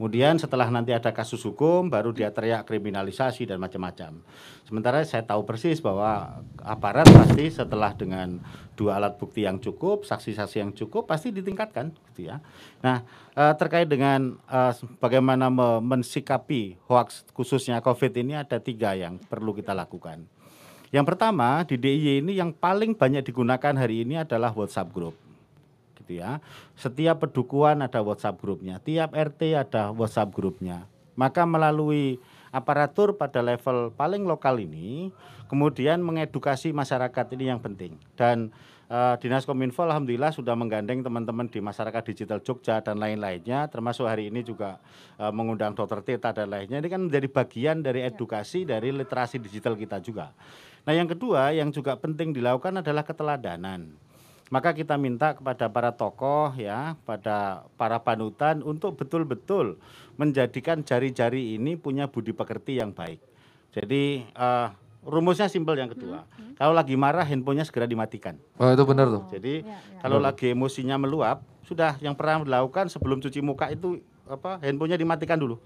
[0.00, 4.24] Kemudian setelah nanti ada kasus hukum baru dia teriak kriminalisasi dan macam-macam.
[4.64, 8.40] Sementara saya tahu persis bahwa aparat pasti setelah dengan
[8.80, 12.40] dua alat bukti yang cukup, saksi-saksi yang cukup pasti ditingkatkan gitu ya.
[12.80, 13.04] Nah,
[13.36, 14.72] eh, terkait dengan eh,
[15.04, 15.52] bagaimana
[15.84, 20.24] mensikapi hoax khususnya Covid ini ada tiga yang perlu kita lakukan.
[20.96, 25.12] Yang pertama di DIY ini yang paling banyak digunakan hari ini adalah WhatsApp group
[26.10, 26.42] gitu ya.
[26.74, 30.90] Setiap pedukuhan ada WhatsApp grupnya, tiap RT ada WhatsApp grupnya.
[31.14, 32.18] Maka melalui
[32.50, 35.14] aparatur pada level paling lokal ini,
[35.46, 37.94] kemudian mengedukasi masyarakat ini yang penting.
[38.18, 38.50] Dan
[38.90, 44.32] uh, Dinas Kominfo alhamdulillah sudah menggandeng teman-teman di masyarakat digital Jogja dan lain-lainnya, termasuk hari
[44.32, 44.82] ini juga
[45.20, 46.82] uh, mengundang Dokter Tita dan lainnya.
[46.82, 50.34] Ini kan menjadi bagian dari edukasi dari literasi digital kita juga.
[50.88, 54.09] Nah, yang kedua yang juga penting dilakukan adalah keteladanan.
[54.50, 59.78] Maka kita minta kepada para tokoh ya, pada para panutan untuk betul-betul
[60.18, 63.22] menjadikan jari-jari ini punya budi pekerti yang baik.
[63.70, 64.74] Jadi uh,
[65.06, 66.26] rumusnya simpel yang kedua.
[66.34, 66.54] Hmm, hmm.
[66.58, 68.36] Kalau lagi marah handphonenya segera dimatikan.
[68.58, 69.22] Oh itu benar tuh.
[69.30, 70.00] Jadi ya, ya.
[70.02, 75.38] kalau lagi emosinya meluap, sudah yang pernah dilakukan sebelum cuci muka itu apa handphonenya dimatikan
[75.38, 75.62] dulu.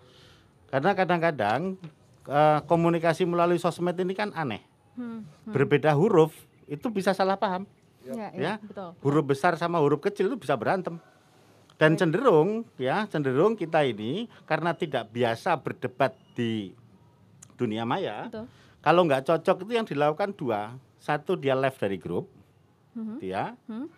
[0.69, 1.81] Karena kadang-kadang
[2.29, 4.61] uh, komunikasi melalui sosmed ini kan aneh.
[4.93, 5.57] Hmm, hmm.
[5.57, 6.37] Berbeda huruf
[6.69, 7.65] itu bisa salah paham.
[8.05, 8.93] Ya, ya, betul.
[9.01, 11.01] Huruf besar sama huruf kecil itu bisa berantem.
[11.75, 16.71] Dan cenderung ya, cenderung kita ini karena tidak biasa berdebat di
[17.57, 18.29] dunia maya.
[18.29, 18.47] Betul.
[18.85, 20.77] Kalau nggak cocok itu yang dilakukan dua.
[21.01, 22.29] Satu dia left dari grup,
[22.97, 23.17] mm-hmm.
[23.21, 23.53] dia.
[23.69, 23.89] Mm-hmm.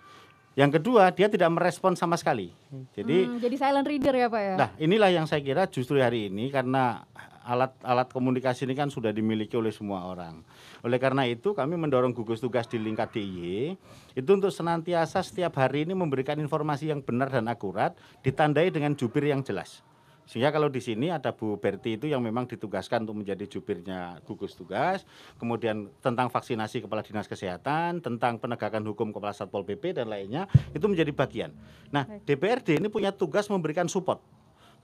[0.57, 2.48] Yang kedua dia tidak merespon sama sekali.
[2.96, 4.54] Jadi hmm, jadi silent reader ya pak ya.
[4.57, 7.04] Nah inilah yang saya kira justru hari ini karena
[7.47, 10.42] alat-alat komunikasi ini kan sudah dimiliki oleh semua orang.
[10.82, 13.78] Oleh karena itu kami mendorong gugus tugas di lingkar DIY
[14.18, 17.94] itu untuk senantiasa setiap hari ini memberikan informasi yang benar dan akurat
[18.26, 19.86] ditandai dengan jubir yang jelas.
[20.26, 24.59] Sehingga kalau di sini ada Bu Berti itu yang memang ditugaskan untuk menjadi jubirnya gugus
[24.59, 25.07] tugas,
[25.38, 30.82] kemudian tentang vaksinasi kepala dinas kesehatan, tentang penegakan hukum kepala satpol pp dan lainnya itu
[30.90, 31.55] menjadi bagian.
[31.94, 34.18] Nah DPRD ini punya tugas memberikan support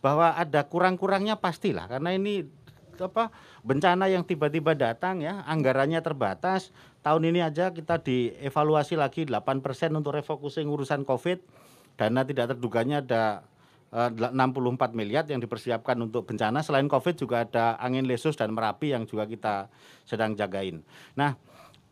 [0.02, 2.44] bahwa ada kurang-kurangnya pastilah karena ini
[3.00, 3.32] apa
[3.64, 9.62] bencana yang tiba-tiba datang ya anggarannya terbatas tahun ini aja kita dievaluasi lagi 8%
[9.96, 11.40] untuk refocusing urusan covid
[11.96, 13.24] dana tidak terduganya ada
[13.92, 16.64] 64 eh, miliar yang dipersiapkan untuk bencana.
[16.64, 19.68] Selain COVID juga ada angin lesus dan merapi yang juga kita
[20.08, 20.80] sedang jagain.
[21.12, 21.36] Nah,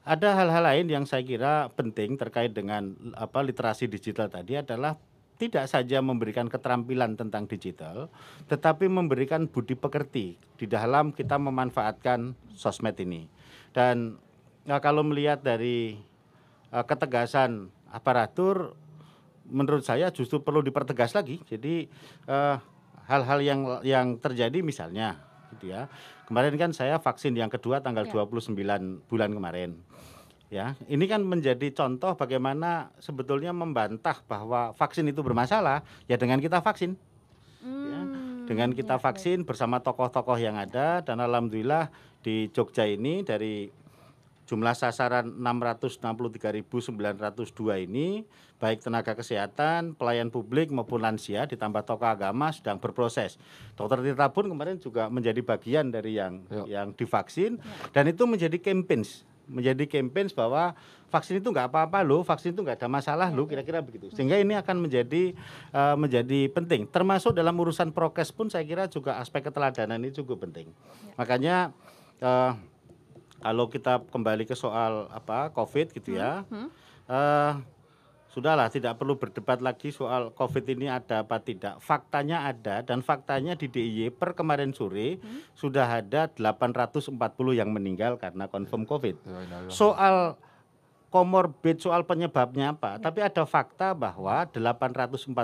[0.00, 4.96] ada hal-hal lain yang saya kira penting terkait dengan apa literasi digital tadi adalah
[5.40, 8.12] tidak saja memberikan keterampilan tentang digital,
[8.52, 13.24] tetapi memberikan budi pekerti di dalam kita memanfaatkan sosmed ini.
[13.72, 14.20] Dan
[14.68, 15.96] nah, kalau melihat dari
[16.76, 18.76] uh, ketegasan aparatur
[19.50, 21.42] menurut saya justru perlu dipertegas lagi.
[21.42, 21.90] Jadi
[22.30, 22.56] eh,
[23.10, 25.18] hal-hal yang yang terjadi misalnya
[25.58, 25.90] gitu ya.
[26.30, 28.22] Kemarin kan saya vaksin yang kedua tanggal ya.
[28.22, 28.54] 29
[29.10, 29.82] bulan kemarin.
[30.50, 36.58] Ya, ini kan menjadi contoh bagaimana sebetulnya membantah bahwa vaksin itu bermasalah ya dengan kita
[36.58, 36.98] vaksin.
[37.62, 37.62] Ya.
[37.62, 38.00] Hmm, ya,
[38.50, 41.94] dengan kita ya, vaksin bersama tokoh-tokoh yang ada dan alhamdulillah
[42.26, 43.70] di Jogja ini dari
[44.50, 48.26] jumlah sasaran 663.902 ini
[48.58, 53.38] baik tenaga kesehatan, pelayan publik maupun lansia ditambah tokoh agama sedang berproses.
[53.78, 56.66] Dokter Tirta pun kemarin juga menjadi bagian dari yang Yo.
[56.66, 57.62] yang divaksin
[57.94, 60.78] dan itu menjadi campaigns menjadi campaigns bahwa
[61.10, 64.08] vaksin itu nggak apa-apa loh, vaksin itu nggak ada masalah loh, kira-kira begitu.
[64.14, 65.34] Sehingga ini akan menjadi
[65.74, 66.86] uh, menjadi penting.
[66.86, 70.70] Termasuk dalam urusan prokes pun saya kira juga aspek keteladanan ini cukup penting.
[71.18, 71.74] Makanya
[72.22, 72.54] uh,
[73.42, 76.54] kalau kita kembali ke soal apa COVID gitu ya, hmm.
[76.54, 76.68] Hmm.
[77.10, 77.52] Uh,
[78.30, 81.82] sudahlah tidak perlu berdebat lagi soal COVID ini ada apa tidak.
[81.82, 85.58] Faktanya ada dan faktanya di DIY per kemarin sore hmm.
[85.58, 87.10] sudah ada 840
[87.58, 89.18] yang meninggal karena confirm COVID.
[89.26, 89.70] Ya, ya, ya.
[89.70, 90.38] Soal
[91.10, 93.02] komorbid soal penyebabnya apa, ya.
[93.02, 95.34] tapi ada fakta bahwa 840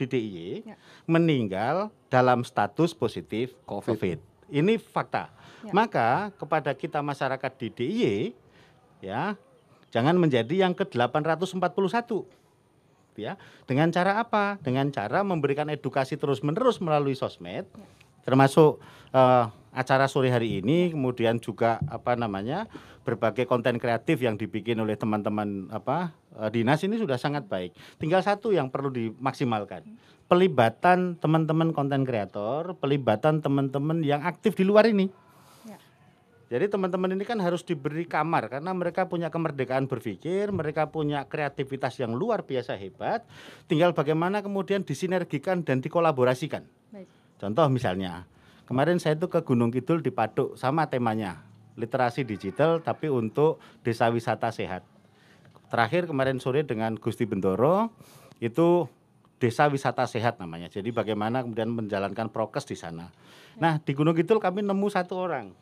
[0.00, 0.76] di DIY ya.
[1.04, 4.00] meninggal dalam status positif COVID.
[4.00, 4.18] COVID.
[4.48, 5.28] Ini fakta.
[5.60, 5.72] Ya.
[5.76, 8.16] Maka kepada kita masyarakat di DIY
[9.04, 9.36] ya,
[9.94, 12.10] jangan menjadi yang ke-841.
[13.14, 13.38] Ya,
[13.70, 14.58] dengan cara apa?
[14.58, 17.62] Dengan cara memberikan edukasi terus-menerus melalui sosmed.
[18.26, 18.82] Termasuk
[19.14, 22.66] uh, acara sore hari ini, kemudian juga apa namanya?
[23.04, 27.76] berbagai konten kreatif yang dibikin oleh teman-teman apa uh, dinas ini sudah sangat baik.
[28.00, 29.84] Tinggal satu yang perlu dimaksimalkan.
[30.24, 35.12] Pelibatan teman-teman konten kreator, pelibatan teman-teman yang aktif di luar ini.
[36.54, 41.98] Jadi teman-teman ini kan harus diberi kamar karena mereka punya kemerdekaan berpikir, mereka punya kreativitas
[41.98, 43.26] yang luar biasa hebat.
[43.66, 46.62] Tinggal bagaimana kemudian disinergikan dan dikolaborasikan.
[46.94, 47.10] Baik.
[47.42, 48.30] Contoh misalnya,
[48.70, 51.42] kemarin saya itu ke Gunung Kidul di Paduk sama temanya
[51.74, 54.86] literasi digital tapi untuk desa wisata sehat.
[55.74, 57.90] Terakhir kemarin sore dengan Gusti Bendoro
[58.38, 58.86] itu
[59.42, 60.70] desa wisata sehat namanya.
[60.70, 63.10] Jadi bagaimana kemudian menjalankan prokes di sana.
[63.58, 65.54] Nah di Gunung Kidul kami nemu satu orang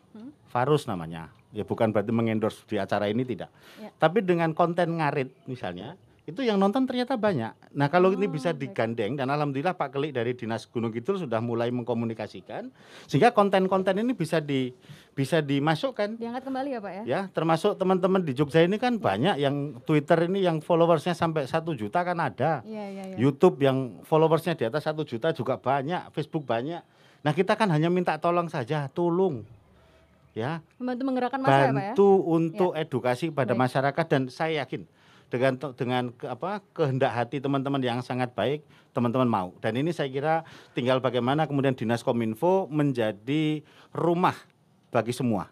[0.52, 1.32] Farus namanya.
[1.52, 3.48] Ya bukan berarti mengendorse di acara ini tidak.
[3.80, 3.88] Ya.
[3.96, 5.96] Tapi dengan konten ngarit misalnya,
[6.28, 7.56] itu yang nonton ternyata banyak.
[7.72, 11.40] Nah kalau oh, ini bisa digandeng dan alhamdulillah Pak Kelik dari Dinas Gunung Kidul sudah
[11.40, 12.68] mulai mengkomunikasikan
[13.08, 14.76] sehingga konten-konten ini bisa di
[15.16, 16.20] bisa dimasukkan.
[16.20, 17.02] Diangkat kembali ya Pak ya?
[17.04, 19.00] Ya termasuk teman-teman di Jogja ini kan ya.
[19.00, 19.56] banyak yang
[19.88, 22.60] Twitter ini yang followersnya sampai satu juta kan ada.
[22.64, 23.16] Ya, ya, ya.
[23.16, 26.84] YouTube yang followersnya di atas satu juta juga banyak, Facebook banyak.
[27.22, 29.46] Nah kita kan hanya minta tolong saja, tolong
[30.32, 32.32] ya membantu menggerakkan masa bantu ya, Pak ya?
[32.36, 32.80] untuk ya.
[32.88, 33.60] edukasi pada baik.
[33.68, 34.82] masyarakat dan saya yakin
[35.28, 40.08] dengan dengan ke, apa kehendak hati teman-teman yang sangat baik teman-teman mau dan ini saya
[40.12, 40.34] kira
[40.76, 44.36] tinggal bagaimana kemudian dinas kominfo menjadi rumah
[44.92, 45.48] bagi semua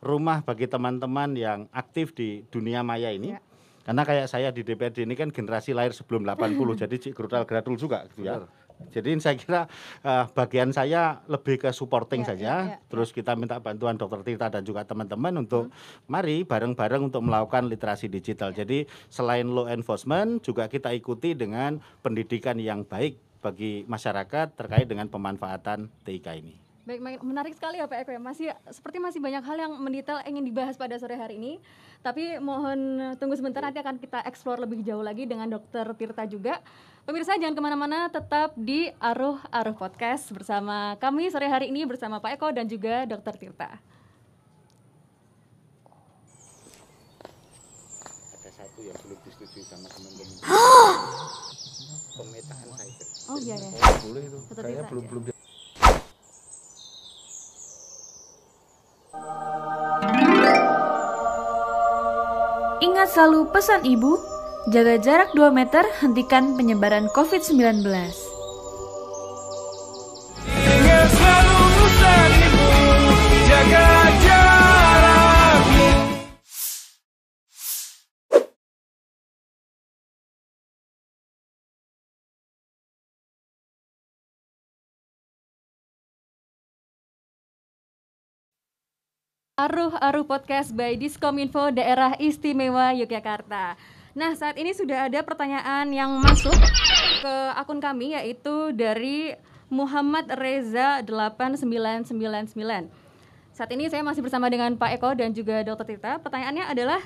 [0.00, 3.40] rumah bagi teman-teman yang aktif di dunia maya ini ya.
[3.84, 7.76] karena kayak saya di DPRD ini kan generasi lahir sebelum 80 jadi cik gerudal gradul
[7.76, 9.60] juga gitu ya Benar Jadi saya kira
[10.02, 12.42] uh, bagian saya lebih ke supporting Ya, saja.
[12.42, 15.74] ya, ya, Terus kita minta bantuan Dokter Tirta dan juga teman-teman untuk
[16.06, 18.54] mari bareng-bareng untuk melakukan literasi digital.
[18.54, 25.10] Jadi selain law enforcement juga kita ikuti dengan pendidikan yang baik bagi masyarakat terkait dengan
[25.10, 26.61] pemanfaatan TIK ini.
[26.82, 28.18] Baik, menarik sekali ya Pak Eko ya.
[28.18, 31.62] Masih seperti masih banyak hal yang mendetail ingin dibahas pada sore hari ini.
[32.02, 36.58] Tapi mohon tunggu sebentar nanti akan kita explore lebih jauh lagi dengan Dokter Tirta juga.
[37.06, 42.18] Pemirsa jangan ke mana-mana, tetap di Aruh Aruh Podcast bersama kami sore hari ini bersama
[42.18, 43.78] Pak Eko dan juga Dokter Tirta.
[48.42, 50.34] Ada satu yang belum disetujui sama teman-teman.
[52.18, 53.06] Pemetaan cyber.
[53.30, 53.70] Oh iya ya.
[54.02, 54.38] Boleh itu.
[54.50, 55.41] Kayaknya bisa belum belum
[62.80, 64.16] Ingat selalu pesan ibu,
[64.72, 67.84] jaga jarak 2 meter, hentikan penyebaran COVID-19.
[89.62, 93.78] Aruh Aruh Podcast by Diskominfo Daerah Istimewa Yogyakarta.
[94.10, 96.50] Nah, saat ini sudah ada pertanyaan yang masuk
[97.22, 99.38] ke akun kami yaitu dari
[99.70, 102.58] Muhammad Reza 8999.
[103.54, 105.94] Saat ini saya masih bersama dengan Pak Eko dan juga Dr.
[105.94, 106.18] Tita.
[106.18, 106.98] Pertanyaannya adalah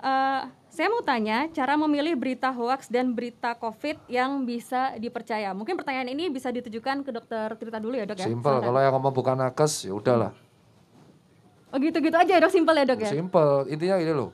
[0.00, 5.52] eh, saya mau tanya cara memilih berita hoax dan berita COVID yang bisa dipercaya.
[5.52, 7.60] Mungkin pertanyaan ini bisa ditujukan ke Dr.
[7.60, 8.32] Tirta dulu ya, Dok ya.
[8.32, 8.64] Silakan.
[8.64, 10.47] Kalau yang ngomong bukan nakes, ya udahlah.
[11.68, 13.10] Oh gitu-gitu aja ya, Dok, simpel ya, Dok ya.
[13.12, 13.68] Simple.
[13.68, 14.30] Intinya gini loh.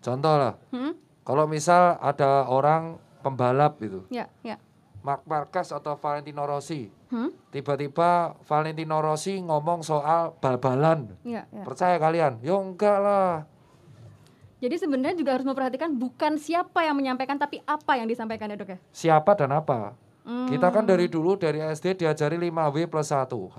[0.00, 0.54] Contoh lah.
[0.72, 0.96] Hmm?
[1.22, 4.58] Kalau misal ada orang pembalap gitu, Ya, ya.
[5.02, 7.30] Mark Marquez atau Valentino Rossi, Hmm?
[7.50, 11.14] tiba-tiba Valentino Rossi ngomong soal bal-balan.
[11.22, 11.62] Ya, ya.
[11.62, 12.38] Percaya kalian?
[12.42, 13.46] Ya enggak lah.
[14.62, 18.70] Jadi sebenarnya juga harus memperhatikan bukan siapa yang menyampaikan tapi apa yang disampaikan ya dok
[18.70, 18.78] ya.
[18.94, 19.98] Siapa dan apa?
[20.22, 20.46] Hmm.
[20.46, 23.58] Kita kan dari dulu dari SD diajari 5W plus 1 H.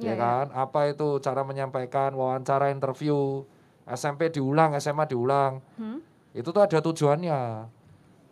[0.00, 0.46] Iya, Ya kan?
[0.56, 3.44] Apa itu cara menyampaikan, wawancara, interview.
[3.84, 5.60] SMP diulang, SMA diulang.
[5.76, 6.00] Hmm?
[6.32, 7.68] Itu tuh ada tujuannya.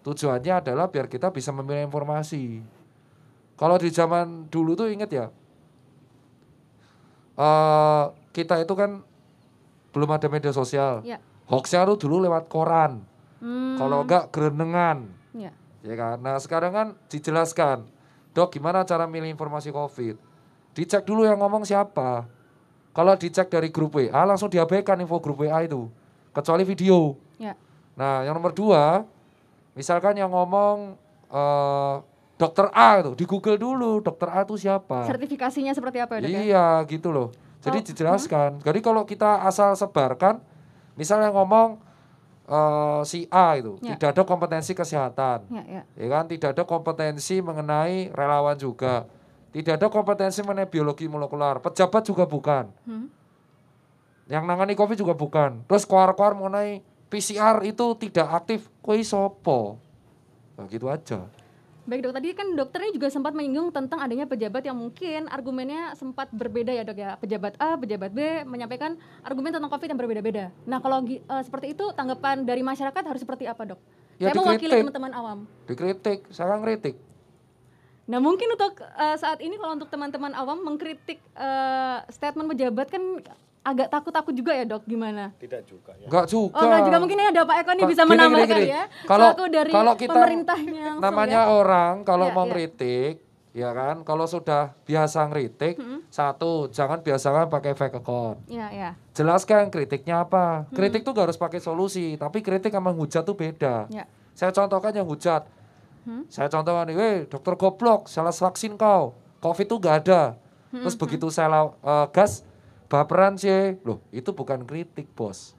[0.07, 2.63] Tujuannya adalah biar kita bisa memilih informasi.
[3.59, 5.27] Kalau di zaman dulu tuh inget ya.
[7.39, 8.05] eh
[8.35, 9.03] kita itu kan
[9.95, 11.03] belum ada media sosial.
[11.07, 11.19] Ya.
[11.47, 13.03] Hoaxnya tuh dulu lewat koran.
[13.39, 13.79] Hmm.
[13.79, 15.11] Kalau enggak gerenengan.
[15.35, 15.55] Ya.
[15.87, 16.19] Ya kan?
[16.19, 17.87] Nah sekarang kan dijelaskan,
[18.35, 20.19] dok gimana cara milih informasi COVID?
[20.73, 22.27] Dicek dulu yang ngomong siapa.
[22.93, 25.87] Kalau dicek dari grup WA langsung diabaikan info grup WA itu,
[26.35, 27.15] kecuali video.
[27.39, 27.55] Ya.
[27.95, 29.07] Nah yang nomor dua,
[29.73, 30.99] misalkan yang ngomong
[31.31, 31.95] eh,
[32.35, 35.07] dokter A itu, di Google dulu dokter A itu siapa.
[35.07, 36.41] Sertifikasinya seperti apa ya dok ya?
[36.43, 37.29] Iya gitu loh.
[37.59, 38.51] Jadi Oh, dijelaskan.
[38.63, 40.39] Jadi kalau kita asal sebarkan,
[40.95, 41.79] misalnya ngomong
[42.49, 43.95] eh, si A itu Ya.
[43.95, 45.83] tidak ada kompetensi kesehatan, Ya, ya.
[45.95, 46.25] ya kan?
[46.27, 49.05] Tidak ada kompetensi mengenai relawan juga,
[49.49, 53.07] tidak ada kompetensi mengenai biologi molekular, pejabat juga bukan, Hmm?
[54.29, 55.65] yang nangani COVID juga bukan.
[55.65, 59.81] Terus keluar-keluar mengenai PCR itu tidak aktif, koi sopo,
[60.55, 61.25] nah, gitu aja.
[61.89, 66.29] Baik dok, tadi kan dokternya juga sempat menyinggung tentang adanya pejabat yang mungkin argumennya sempat
[66.29, 67.17] berbeda ya dok ya.
[67.17, 70.53] Pejabat A, pejabat B menyampaikan argumen tentang COVID yang berbeda-beda.
[70.69, 73.81] Nah kalau eh, seperti itu tanggapan dari masyarakat harus seperti apa dok?
[74.21, 74.85] Ya, Saya mewakili dikritik.
[74.85, 75.39] teman-teman awam.
[75.65, 77.08] Dikritik, saya ngeritik.
[78.09, 83.03] Nah mungkin untuk eh, saat ini kalau untuk teman-teman awam mengkritik eh, statement pejabat kan
[83.61, 85.29] agak takut-takut juga ya dok gimana?
[85.37, 86.09] Tidak juga ya.
[86.09, 86.57] Enggak juga.
[86.57, 88.67] Oh enggak juga mungkin ini ada Pak Eko nih bisa gini, gini, menambahkan gini.
[88.67, 88.83] ya.
[89.05, 91.53] Kalau selaku dari kalau kita pemerintahnya namanya ya.
[91.53, 92.49] orang kalau Ya, mau ya.
[92.49, 93.15] ngeritik,
[93.53, 93.97] ya kan?
[94.03, 95.75] Kalau sudah biasa ngeritik,
[96.09, 98.41] satu jangan biasakan pakai fake account.
[98.49, 98.91] Ya ya.
[99.13, 100.65] Jelaskan kritiknya apa.
[100.73, 103.85] Kritik tuh gak harus pakai solusi, tapi kritik sama hujat tuh beda.
[103.93, 104.09] Ya.
[104.33, 105.45] Saya contohkan yang hujat.
[106.09, 106.25] Hmm?
[106.33, 109.13] Saya contohkan nih, weh dokter goblok, salah vaksin kau.
[109.45, 110.41] Covid tuh gak ada.
[110.73, 112.49] Hmm, Terus begitu saya law- eh, gas,
[112.89, 113.77] baperan sih.
[113.85, 115.53] Loh itu bukan kritik bos.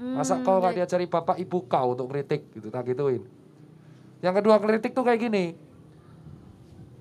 [0.00, 0.78] Masa Hmm, kau nggak baik.
[0.80, 3.20] diajari bapak ibu kau untuk kritik gitu tak gituin.
[4.24, 5.52] Yang kedua kritik tuh kayak gini.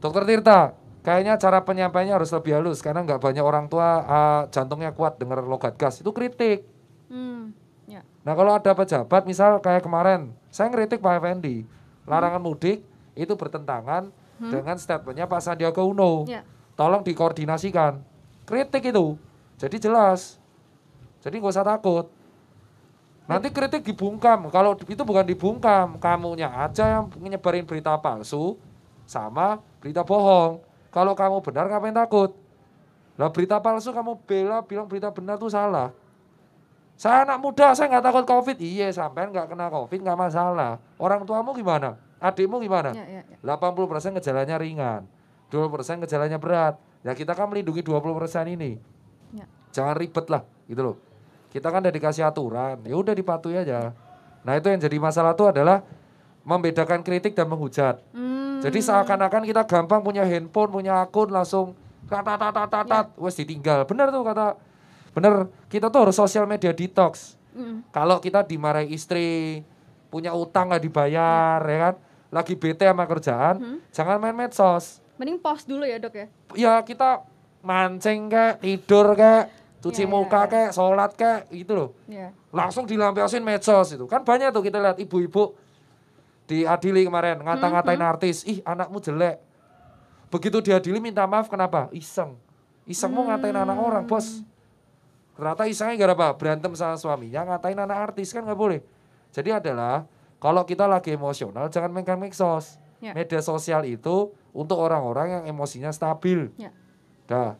[0.03, 4.91] Dokter Tirta, kayaknya cara penyampaiannya harus lebih halus karena nggak banyak orang tua ah, jantungnya
[4.91, 6.67] kuat dengar logat gas itu kritik.
[7.07, 7.55] Hmm.
[7.87, 8.03] Ya.
[8.27, 11.63] Nah kalau ada pejabat misal kayak kemarin saya ngeritik Pak Effendi
[12.03, 12.85] larangan mudik
[13.19, 14.07] itu bertentangan
[14.39, 16.23] dengan statementnya Pak Sandiaga Uno.
[16.23, 16.47] Ya.
[16.79, 17.99] Tolong dikoordinasikan.
[18.47, 19.19] Kritik itu.
[19.59, 20.39] Jadi jelas.
[21.19, 22.07] Jadi nggak usah takut.
[23.27, 24.47] Nanti kritik dibungkam.
[24.49, 28.57] Kalau itu bukan dibungkam, kamunya aja yang nyebarin berita palsu
[29.03, 30.63] sama berita bohong.
[30.89, 32.33] Kalau kamu benar ngapain takut?
[33.19, 35.93] Lah berita palsu kamu bela bilang berita benar tuh salah.
[36.97, 38.57] Saya anak muda, saya nggak takut covid.
[38.57, 40.81] Iya, sampai nggak kena covid nggak masalah.
[40.97, 41.99] Orang tuamu gimana?
[42.19, 42.91] Adikmu gimana?
[42.91, 43.37] Ya, ya, ya.
[43.43, 45.07] 80% gejalanya ringan,
[45.51, 46.75] 20% gejalanya berat.
[46.99, 48.75] Ya kita kan melindungi 20% ini.
[49.31, 49.47] Ya.
[49.71, 50.95] Jangan ribet lah, gitu loh.
[51.47, 53.95] Kita kan udah dikasih aturan, ya udah dipatuhi aja.
[54.43, 55.81] Nah itu yang jadi masalah tuh adalah
[56.43, 58.03] membedakan kritik dan menghujat.
[58.11, 58.59] Hmm.
[58.59, 61.71] Jadi seakan-akan kita gampang punya handphone, punya akun langsung
[62.09, 63.87] tat tat tat tat tat, wes ditinggal.
[63.87, 64.59] Bener tuh kata,
[65.15, 67.39] bener kita tuh harus sosial media detox.
[67.55, 67.87] Mm.
[67.95, 69.61] Kalau kita dimarahi istri,
[70.09, 71.95] punya utang nggak dibayar, ya kan?
[72.29, 75.01] Lagi bete sama kerjaan, jangan main medsos.
[75.17, 76.27] Mending pause dulu ya dok ya.
[76.53, 77.25] Ya kita
[77.65, 79.49] mancing kayak tidur kayak
[79.81, 80.47] cuci Ya, ya, muka ya.
[80.47, 81.89] kayak sholat kayak gitu loh.
[82.05, 82.31] Ya.
[82.53, 84.05] Langsung dilampiasin medsos itu.
[84.05, 85.57] Kan banyak tuh kita lihat ibu-ibu
[86.45, 89.37] diadili kemarin ngata-ngatain artis, ih anakmu jelek.
[90.29, 91.89] Begitu diadili minta maaf kenapa?
[91.93, 92.37] Iseng.
[92.85, 94.41] Iseng mau ngatain anak orang, bos.
[95.37, 96.27] Ternyata isengnya gara apa?
[96.37, 98.81] Berantem sama suaminya, ngatain anak artis kan nggak boleh.
[99.29, 100.05] Jadi adalah
[100.39, 102.79] kalau kita lagi emosional jangan megang medsos.
[102.99, 103.15] Ya.
[103.15, 106.51] Media sosial itu untuk orang-orang yang emosinya stabil.
[106.59, 106.75] Ya.
[107.31, 107.55] Dah.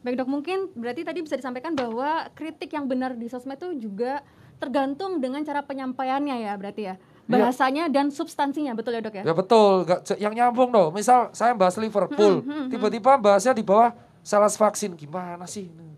[0.00, 4.24] Baik dok, mungkin berarti tadi bisa disampaikan bahwa kritik yang benar di sosmed itu juga
[4.56, 6.94] tergantung dengan cara penyampaiannya ya berarti ya.
[7.28, 9.22] Bahasanya dan substansinya, betul ya dok ya?
[9.22, 10.90] Ya betul, nggak j- yang nyambung dong.
[10.96, 12.40] Misal saya bahas Liverpool,
[12.72, 13.92] tiba-tiba bahasnya di bawah
[14.24, 15.68] salah vaksin, gimana sih?
[15.68, 15.94] ini?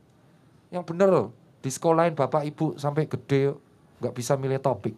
[0.75, 1.29] Yang bener loh,
[1.62, 3.55] di sekolahin bapak ibu sampai gede
[4.03, 4.93] nggak bisa milih topik.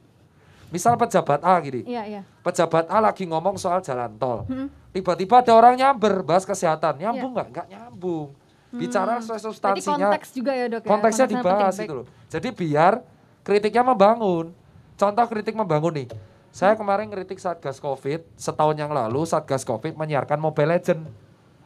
[0.75, 2.21] Misal pejabat A gini, Iya, iya.
[2.43, 4.67] pejabat A lagi ngomong soal jalan tol, Hmm.
[4.91, 7.47] tiba-tiba ada orang nyamber bahas kesehatan, nyambung nggak?
[7.49, 8.35] Nggak nyambung.
[8.75, 10.91] Bicara soal substansinya, konteks juga ya dok ya?
[10.91, 11.87] konteksnya Konteksnya dibahas penting.
[11.87, 12.07] itu loh.
[12.27, 12.93] Jadi biar
[13.41, 14.51] kritiknya membangun.
[14.95, 16.09] Contoh kritik membangun nih.
[16.51, 21.07] Saya kemarin kritik Satgas Covid, setahun yang lalu Satgas Covid menyiarkan Mobile Legend.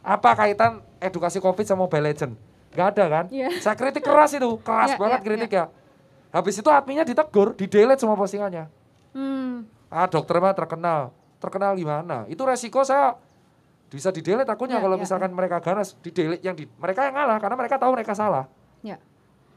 [0.01, 2.33] Apa kaitan edukasi Covid sama Mobile Legend?
[2.69, 3.25] Gak ada kan?
[3.29, 3.57] Iya.
[3.57, 5.65] Saya kritik keras itu, keras Iya, banget iya, kritik ya.
[6.29, 8.69] Habis itu adminnya ditegur, di-delete semua postingannya.
[9.11, 9.65] Hmm.
[9.89, 11.09] Ah dokter mah terkenal.
[11.39, 12.27] Terkenal gimana?
[12.27, 13.15] Itu resiko saya
[13.89, 17.37] bisa di-delete takutnya Ya, kalau ya, misalkan mereka ganas, di-delete yang di mereka yang ngalah
[17.41, 18.45] karena mereka tahu mereka salah.
[18.85, 19.01] Ya.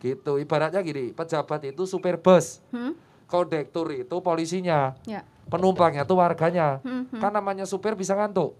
[0.00, 2.96] Gitu, ibaratnya gini, pejabat itu supir bus, Hmm.
[3.28, 5.22] kondektur itu polisinya, Ya.
[5.46, 6.80] penumpangnya tuh warganya.
[6.80, 7.20] Hmm, hmm.
[7.20, 8.56] Kan namanya supir bisa ngantuk.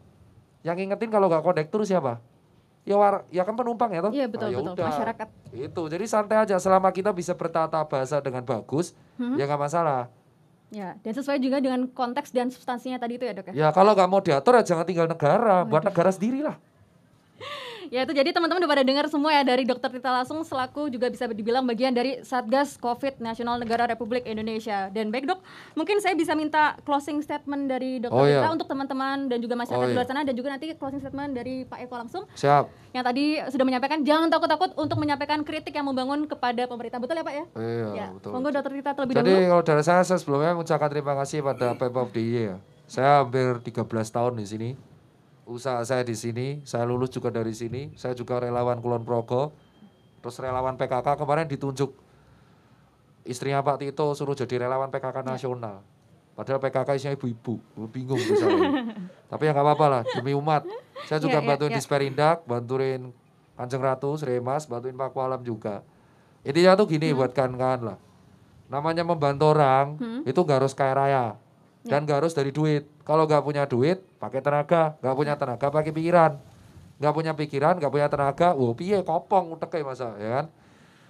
[0.62, 2.20] Yang ingetin kalau nggak kondektur siapa?
[2.82, 4.10] Ya war, ya kan penumpang ya toh?
[4.12, 4.74] Iya betul Ah, ya betul.
[4.74, 4.86] udah.
[4.90, 5.28] Masyarakat.
[5.54, 9.38] Itu, jadi santai aja selama kita bisa bertata bahasa dengan bagus, Hmm.
[9.38, 10.10] ya nggak masalah.
[10.72, 10.96] Ya.
[11.04, 13.68] Dan sesuai juga dengan konteks dan substansinya tadi itu ya dok ya?
[13.68, 16.56] Ya kalau nggak mau diatur ya jangan tinggal negara, buat negara sendiri lah.
[17.92, 21.12] Ya itu jadi teman-teman udah pada dengar semua ya dari Dokter Tita Langsung selaku juga
[21.12, 24.88] bisa dibilang bagian dari Satgas Covid Nasional Negara Republik Indonesia.
[24.88, 25.44] Dan baik dok,
[25.76, 28.48] mungkin saya bisa minta closing statement dari Dokter Oh, Tita iya.
[28.48, 30.12] untuk teman-teman dan juga masyarakat Oh, di luar iya.
[30.16, 32.64] sana dan juga nanti closing statement dari Pak Eko langsung Siap.
[32.96, 36.96] yang tadi sudah menyampaikan jangan takut-takut untuk menyampaikan kritik yang membangun kepada pemerintah.
[36.96, 37.44] Betul ya Pak ya?
[37.60, 38.06] Iya, ya.
[38.16, 38.30] betul.
[38.32, 39.50] Monggo Dokter Tita terlebih Jadi dahulu.
[39.52, 42.56] kalau dari saya, saya sebelumnya mengucapkan terima kasih pada Pemprov DIY ya.
[42.88, 44.91] Saya hampir 13 tahun di sini.
[45.42, 47.90] Usaha saya di sini, saya lulus juga dari sini.
[47.98, 49.50] Saya juga relawan Kulon Progo.
[50.22, 51.90] Terus relawan PKK kemarin ditunjuk
[53.22, 55.82] istrinya Pak Tito suruh jadi relawan PKK nasional.
[56.32, 57.60] Padahal PKK isinya ibu-ibu,
[57.92, 58.88] bingung saya.
[59.28, 60.64] Tapi ya nggak apa-apa lah, demi umat.
[61.04, 61.76] Saya juga Iya, iya, bantuin iya.
[61.76, 63.00] Disperindak, bantuin
[63.52, 65.84] Kanjeng Ratu, Sremas, bantuin Pak Kualam juga.
[66.42, 67.98] Intinya tuh gini buat kawan-kawan lah.
[68.72, 70.22] Namanya membantu orang Hmm.
[70.24, 71.24] itu nggak harus kaya raya
[71.84, 72.88] dan nggak harus dari duit.
[73.02, 74.94] Kalau nggak punya duit, pakai tenaga.
[75.02, 76.38] Nggak punya tenaga, pakai pikiran.
[77.02, 80.46] Nggak punya pikiran, nggak punya tenaga, wow piye kopong utek masa, ya kan?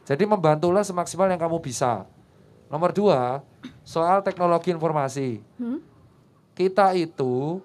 [0.09, 2.09] Jadi membantulah semaksimal yang kamu bisa.
[2.73, 3.45] Nomor dua,
[3.85, 5.45] soal teknologi informasi.
[5.61, 5.85] Hmm?
[6.57, 7.61] Kita itu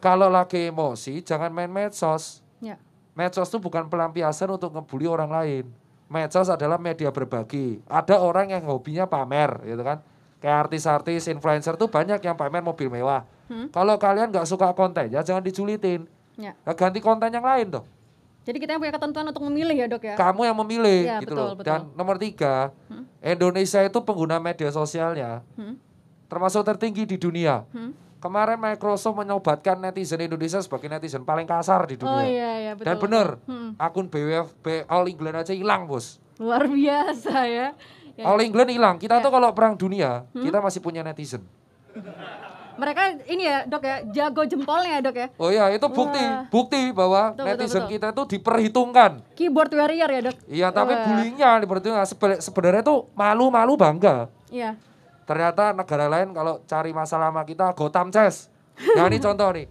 [0.00, 2.40] kalau lagi emosi jangan main medsos.
[2.64, 2.80] Ya.
[3.12, 5.64] Medsos itu bukan pelampiasan untuk ngebully orang lain.
[6.08, 7.84] Medsos adalah media berbagi.
[7.84, 10.00] Ada orang yang hobinya pamer, gitu kan?
[10.40, 13.22] Kayak artis-artis, influencer tuh banyak yang pamer mobil mewah.
[13.50, 13.66] Hmm?
[13.68, 16.06] Kalau kalian nggak suka kontennya, jangan dijulitin.
[16.38, 16.54] Ya.
[16.62, 17.86] Nah, ganti konten yang lain dong.
[18.40, 20.14] Jadi kita yang punya ketentuan untuk memilih ya dok ya?
[20.16, 21.54] Kamu yang memilih, Iya, gitu betul, loh.
[21.58, 21.66] betul.
[21.68, 23.04] Dan nomor tiga, Hmm?
[23.20, 25.76] Indonesia itu pengguna media sosialnya Hmm?
[26.24, 27.66] termasuk tertinggi di dunia.
[27.68, 27.92] Hmm?
[28.16, 32.14] Kemarin Microsoft menobatkan netizen Indonesia sebagai netizen paling kasar di dunia.
[32.14, 32.86] Oh iya iya betul.
[32.86, 33.70] Dan bener, Hmm.
[33.76, 34.48] akun BWF,
[34.86, 36.16] All England aja hilang bos.
[36.36, 37.68] Luar biasa ya.
[38.14, 38.96] Ya, All England hilang.
[38.96, 39.24] Kita Ya.
[39.24, 40.44] tuh kalau perang dunia, Hmm?
[40.44, 41.44] kita masih punya netizen.
[42.80, 45.26] Mereka ini ya dok ya jago jempolnya ya dok ya.
[45.36, 46.48] Oh ya, itu bukti, Wah.
[46.48, 47.92] bukti bahwa Betul, betul, netizen betul.
[47.92, 49.10] kita tuh diperhitungkan.
[49.36, 50.36] Keyboard warrior ya dok.
[50.48, 51.04] Iya, tapi Wah.
[51.04, 52.08] bullyingnya diperhitungkan.
[52.08, 54.32] Sebe- Sebenarnya tuh malu-malu bangga.
[54.48, 54.80] Iya.
[55.22, 58.48] Ternyata negara lain kalau cari masalah sama kita, Gotham Chess.
[58.96, 59.68] Nah ini contoh nih.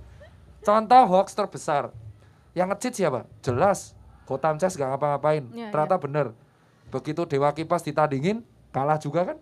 [0.62, 1.89] Contoh hoax terbesar.
[2.53, 3.26] Yang ngecit siapa?
[3.41, 3.97] Jelas.
[4.24, 5.49] Gotham Chess gak ngapa-ngapain.
[5.51, 6.28] Ya, Ternyata bener.
[6.88, 9.38] Begitu Dewa Kipas ditandingin, kalah juga kan?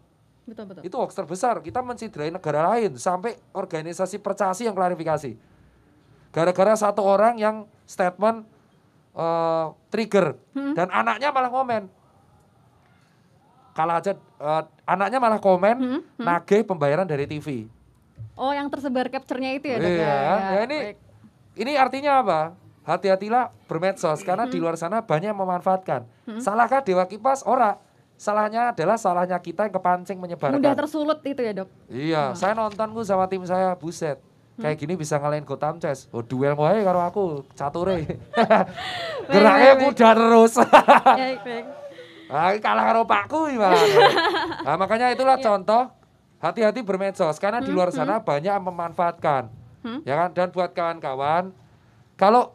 [0.48, 0.82] Betul betul.
[0.88, 1.60] Itu hoax terbesar.
[1.60, 5.36] Kita menciderai negara lain sampai organisasi percasi yang klarifikasi.
[6.32, 8.48] Gara-gara satu orang yang statement
[9.12, 11.84] eh, trigger dan anaknya malah komen.
[13.76, 17.68] Kalah aja eh, anaknya malah komen nagih pembayaran dari TV.
[18.38, 19.78] Oh, yang tersebar capture-nya itu ya?
[19.82, 20.14] Iya, ya,
[20.54, 20.98] ya ini baik.
[21.58, 22.40] ini artinya apa?
[22.88, 26.08] Hati-hatilah bermedsos karena di luar sana banyak memanfaatkan.
[26.40, 27.44] Salahkah Dewa Kipas?
[27.44, 27.76] Ora.
[28.18, 30.58] Salahnya adalah salahnya kita yang kepancing menyebarkan.
[30.58, 31.70] Mudah tersulut itu ya, Dok.
[31.86, 34.18] Iya, saya nonton gue sama tim saya, buset.
[34.58, 36.10] Kayak gini bisa ngalahin Gotham Chess.
[36.10, 38.18] Oh, duel wae karo aku, cature.
[39.32, 40.54] Geraknya kuda terus.
[41.22, 41.66] Baik, baik.
[42.34, 43.78] ah, kalah karo pakku gimana.
[44.66, 45.94] Nah, makanya itulah contoh
[46.42, 49.48] hati-hati bermedsos karena di luar sana banyak yang memanfaatkan.
[50.04, 50.30] Ya kan?
[50.34, 51.54] Dan buat kawan-kawan,
[52.20, 52.52] kalau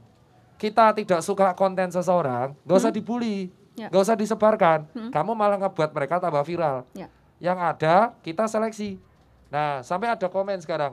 [0.60, 3.88] kita tidak suka konten seseorang, gak usah dibully, Ya.
[3.88, 4.84] gak usah disebarkan.
[5.08, 7.08] Kamu malah ngebuat mereka tambah viral Ya.
[7.38, 9.00] yang ada kita seleksi.
[9.48, 10.92] Nah, sampai ada komen sekarang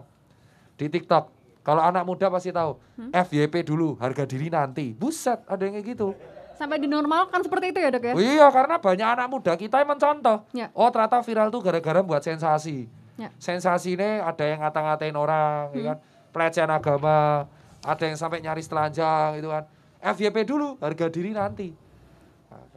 [0.76, 1.28] di TikTok.
[1.60, 3.12] Kalau anak muda pasti tahu, Hmm?
[3.12, 4.92] FYP dulu, harga diri nanti.
[4.92, 6.16] Buset, ada yang kayak gitu.
[6.56, 8.14] Sampai dinormalkan seperti itu ya, Dok ya?
[8.16, 10.44] Oh iya, karena banyak anak muda kita yang mencontoh.
[10.52, 10.68] Ya.
[10.72, 12.88] Oh, ternyata viral tuh gara-gara buat sensasi.
[13.16, 13.32] Ya.
[13.40, 15.98] Sensasi ini ada yang ngata-ngatain orang, ya kan?
[16.32, 17.48] Pelecehan agama,
[17.80, 19.64] ada yang sampai nyaris telanjang gitu kan.
[20.00, 21.72] FYP dulu, harga diri nanti.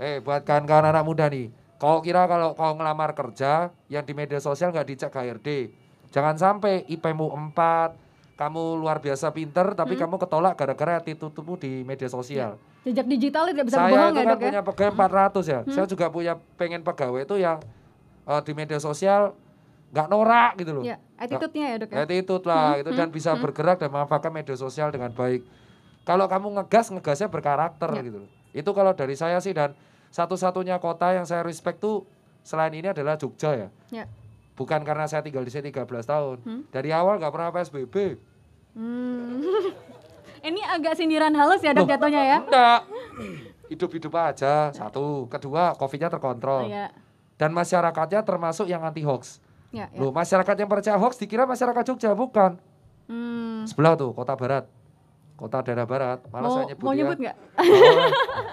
[0.03, 1.47] Eh, buat kawan-kawan anak muda nih,
[1.79, 5.71] kau kira kalau kau ngelamar kerja yang di media sosial nggak dicek HRD,
[6.11, 7.95] jangan sampai IP-mu 4,
[8.35, 12.59] kamu luar biasa pinter, tapi kamu ketolak gara-gara attitude-mu di media sosial.
[12.83, 14.47] Jejak digital tidak bisa Saya berbohong itu ya, kan Dok ya?
[14.51, 17.63] punya pegawai 400 ya, saya juga punya pengen pegawai itu yang
[18.27, 19.39] eh, di media sosial
[19.95, 20.83] nggak norak gitu loh.
[20.83, 21.97] Ya, attitude-nya ya, Dok ya?
[22.03, 25.47] Attitude lah gitu dan bisa bergerak dan memanfaatkan media sosial dengan baik.
[26.03, 28.03] Kalau kamu ngegas, ngegasnya berkarakter Ya.
[28.03, 28.31] gitu loh.
[28.51, 29.79] Itu kalau dari saya sih dan
[30.13, 32.05] satu-satunya kota yang saya respect tuh
[32.45, 33.69] selain ini adalah Jogja ya.
[33.89, 34.05] Ya.
[34.53, 36.37] Bukan karena saya tinggal di sini 13 tahun.
[36.45, 36.63] Hmm.
[36.69, 38.21] Dari awal nggak pernah PSBB.
[38.77, 39.41] Hmm.
[40.43, 42.39] Ini agak sindiran halus ya, Dok, jatuhnya ya?
[42.43, 42.81] Enggak.
[43.71, 45.31] Hidup-hidup aja, satu.
[45.31, 46.67] Kedua, COVID-nya terkontrol.
[46.67, 46.91] Iya.
[47.39, 49.39] Dan masyarakatnya termasuk yang anti hoax.
[49.71, 50.03] Ya, ya.
[50.03, 52.59] Loh, masyarakat yang percaya hoax dikira masyarakat Jogja, bukan.
[53.07, 53.63] Hmm.
[53.71, 54.67] Sebelah tuh, kota barat.
[55.43, 56.23] Kota daerah barat.
[56.31, 56.99] Malah Mau, saya nyebut mau ya.
[57.03, 57.37] nyebut nggak?
[57.59, 58.11] Oh,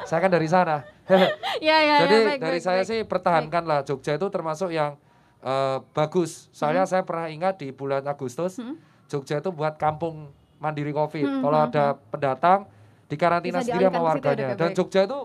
[0.10, 0.78] saya kan dari sana.
[1.60, 2.90] Ya, ya, Jadi ya, baik, dari baik, saya baik.
[2.90, 4.98] sih pertahankanlah Jogja itu termasuk yang
[5.42, 6.50] eh, bagus.
[6.50, 8.82] Soalnya saya pernah ingat di bulan Agustus Hmm.
[9.06, 11.26] Jogja itu buat kampung mandiri Covid.
[11.30, 12.60] Hmm, Kalau hmm, ada pendatang
[13.06, 14.46] dikarantina Bisa sendiri sama ya, warganya.
[14.50, 14.72] Ya, Dan.
[14.74, 15.20] Jogja itu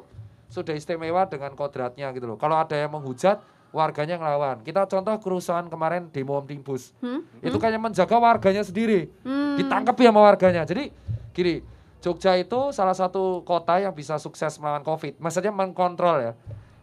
[0.48, 2.36] sudah istimewa dengan kodratnya gitu loh.
[2.36, 3.40] Kalau ada yang menghujat,
[3.70, 4.62] warganya ngelawan.
[4.62, 6.94] Kita contoh kerusuhan kemarin demo Omnibus.
[7.02, 7.26] Hmm?
[7.42, 9.10] Itu kayak menjaga warganya sendiri.
[9.20, 9.58] Hmm.
[9.58, 10.62] Ditangkap ya sama warganya.
[10.64, 10.88] Jadi
[11.34, 11.60] gini,
[11.98, 15.18] Jogja itu salah satu kota yang bisa sukses melawan Covid.
[15.18, 16.32] Maksudnya mengkontrol ya.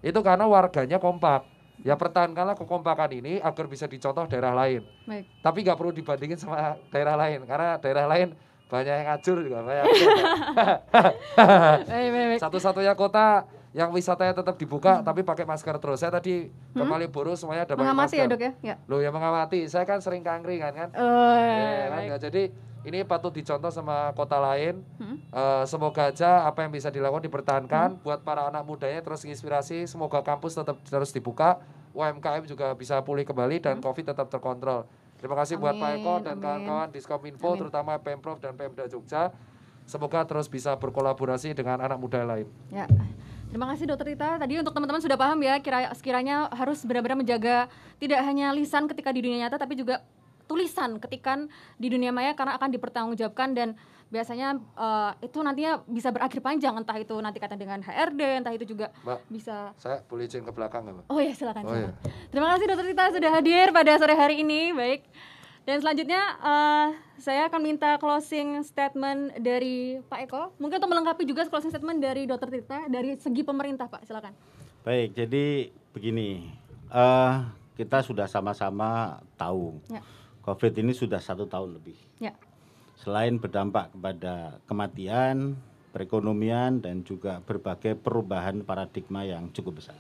[0.02, 1.46] Itu karena warganya kompak.
[1.82, 4.82] Ya pertahankanlah kekompakan ini agar bisa dicontoh daerah lain.
[5.04, 5.24] Baik.
[5.40, 8.34] Tapi nggak perlu dibandingin sama daerah lain karena daerah lain
[8.68, 9.86] banyak yang ngacur juga banyak.
[12.38, 15.98] Satu-satunya kota yang wisatanya tetap dibuka tapi pakai masker terus.
[15.98, 16.86] Saya tadi ke Hmm?
[16.86, 18.20] Malioboro semuanya ada pakai Mengamati masker.
[18.20, 18.52] ya, Dok ya?
[18.62, 18.76] Ya.
[18.86, 19.60] Loh ya mengamati.
[19.66, 20.90] Saya kan sering kangkringan kan.
[20.94, 21.90] Oh, Ya, kan?
[21.94, 22.08] baik.
[22.08, 22.42] Ya, jadi
[22.82, 24.82] ini patut dicontoh sama kota lain.
[24.98, 25.18] Hmm?
[25.22, 29.86] Eh, semoga aja apa yang bisa dilakukan dipertahankan buat para anak mudanya terus menginspirasi.
[29.86, 31.62] Semoga kampus tetap terus dibuka,
[31.94, 34.90] UMKM juga bisa pulih kembali dan COVID tetap terkontrol.
[35.22, 36.42] Terima kasih buat Pak Eko Amin, dan amin.
[36.42, 37.60] kawan-kawan Diskominfo, Amin.
[37.62, 39.30] terutama Pemprov dan Pemda Jogja.
[39.86, 42.50] Semoga terus bisa berkolaborasi dengan anak muda lain.
[42.74, 42.90] Ya.
[43.52, 44.40] Terima kasih Dokter Rita.
[44.40, 47.68] Tadi untuk teman-teman sudah paham ya, kira sekiranya harus benar-benar menjaga
[48.00, 50.02] tidak hanya lisan ketika di dunia nyata tapi juga
[50.52, 51.48] tulisan ketikan
[51.80, 53.80] di dunia maya karena akan dipertanggungjawabkan dan
[54.12, 58.68] biasanya eh, itu nantinya bisa berakhir panjang entah itu nanti kata dengan HRD, entah itu
[58.68, 61.06] juga Mbak, bisa saya boleh izin ke belakang nggak, Mbak?
[61.08, 61.64] Oh ya silakan.
[61.64, 61.96] Oh, silakan.
[62.28, 64.76] Terima kasih Dokter Rita sudah hadir pada sore hari ini.
[64.76, 65.08] Baik.
[65.64, 66.88] Dan selanjutnya eh,
[67.24, 70.44] saya akan minta closing statement dari Pak Eko.
[70.60, 74.04] Mungkin untuk melengkapi juga closing statement dari Dokter Rita dari segi pemerintah Pak.
[74.04, 74.36] Silakan.
[74.84, 76.52] Baik, jadi begini,
[76.92, 77.34] eh
[77.80, 80.02] kita sudah sama-sama tahu Ya.
[80.42, 81.98] COVID ini sudah satu tahun lebih.
[82.18, 82.34] Ya.
[82.98, 85.58] Selain berdampak kepada kematian,
[85.94, 89.98] perekonomian, dan juga berbagai perubahan paradigma yang cukup besar.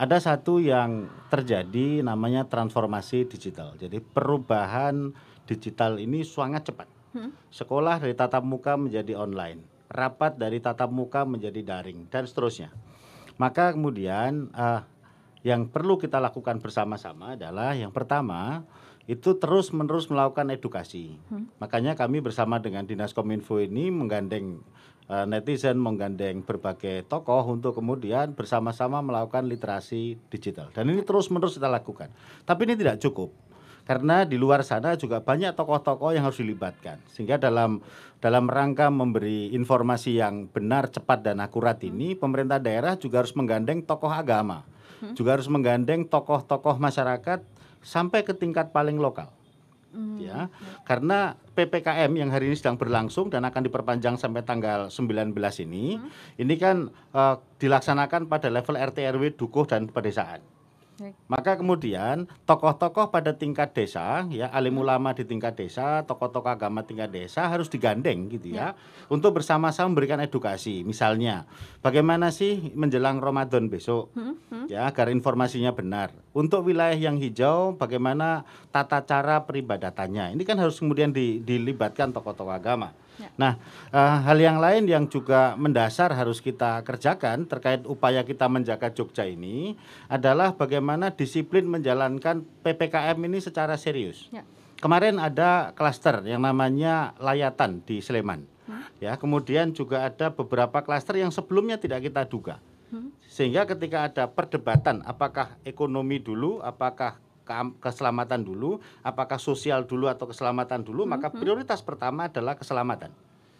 [0.00, 3.76] Ada satu yang terjadi namanya transformasi digital.
[3.76, 5.12] Jadi perubahan
[5.44, 6.88] digital ini sangat cepat.
[7.12, 7.34] Hmm.
[7.52, 9.60] Sekolah dari tatap muka menjadi online,
[9.92, 12.72] rapat dari tatap muka menjadi daring, dan seterusnya.
[13.36, 14.80] Maka kemudian eh,
[15.42, 18.62] yang perlu kita lakukan bersama-sama adalah yang pertama
[19.10, 21.18] itu terus menerus melakukan edukasi.
[21.26, 21.50] Hmm.
[21.58, 24.62] Makanya kami bersama dengan Dinas Kominfo ini menggandeng
[25.10, 30.70] uh, netizen, menggandeng berbagai tokoh untuk kemudian bersama-sama melakukan literasi digital.
[30.70, 32.06] Dan ini terus menerus kita lakukan.
[32.46, 33.34] Tapi ini tidak cukup
[33.90, 37.82] karena di luar sana juga banyak tokoh-tokoh yang harus dilibatkan sehingga dalam
[38.22, 43.82] dalam rangka memberi informasi yang benar cepat dan akurat ini pemerintah daerah juga harus menggandeng
[43.82, 44.62] tokoh agama
[45.02, 45.18] hmm.
[45.18, 47.42] juga harus menggandeng tokoh-tokoh masyarakat
[47.80, 49.32] sampai ke tingkat paling lokal
[49.90, 50.22] Hmm.
[50.22, 50.46] ya
[50.86, 55.34] karena ppkm yang hari ini sedang berlangsung dan akan diperpanjang sampai tanggal 19
[55.66, 56.38] ini hmm.
[56.38, 60.46] ini kan uh, dilaksanakan pada level RT RW dukuh dan pedesaan
[61.30, 64.84] maka kemudian tokoh-tokoh pada tingkat desa, ya alim hmm.
[64.84, 69.08] ulama di tingkat desa, tokoh-tokoh agama tingkat desa harus digandeng gitu ya, ya.
[69.08, 70.84] untuk bersama-sama memberikan edukasi.
[70.84, 71.48] Misalnya,
[71.80, 74.66] bagaimana sih menjelang Ramadan besok, hmm, hmm.
[74.68, 76.12] ya agar informasinya benar.
[76.36, 80.36] Untuk wilayah yang hijau, bagaimana tata cara peribadatannya.
[80.36, 82.92] Ini kan harus kemudian di, dilibatkan tokoh-tokoh agama.
[83.20, 83.30] Ya.
[83.36, 83.60] Nah,
[83.92, 89.28] uh, hal yang lain yang juga mendasar harus kita kerjakan terkait upaya kita menjaga Jogja
[89.28, 89.76] ini
[90.08, 94.32] adalah bagaimana disiplin menjalankan PPKM ini secara serius.
[94.32, 94.42] Ya.
[94.80, 98.48] Kemarin ada klaster yang namanya layatan di Sleman.
[98.64, 98.88] Hmm.
[98.96, 102.56] Ya, kemudian juga ada beberapa klaster yang sebelumnya tidak kita duga.
[102.88, 103.12] Hmm.
[103.28, 107.20] Sehingga ketika ada perdebatan apakah ekonomi dulu, apakah
[107.82, 113.10] keselamatan dulu, apakah sosial dulu atau keselamatan dulu, maka prioritas pertama adalah keselamatan.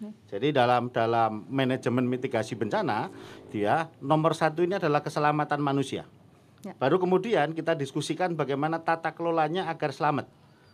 [0.00, 0.12] Mm.
[0.30, 3.12] Jadi dalam dalam manajemen mitigasi bencana,
[3.52, 6.08] dia nomor satu ini adalah keselamatan manusia.
[6.60, 6.76] Ya.
[6.76, 10.28] Baru kemudian kita diskusikan bagaimana tata kelolanya agar selamat.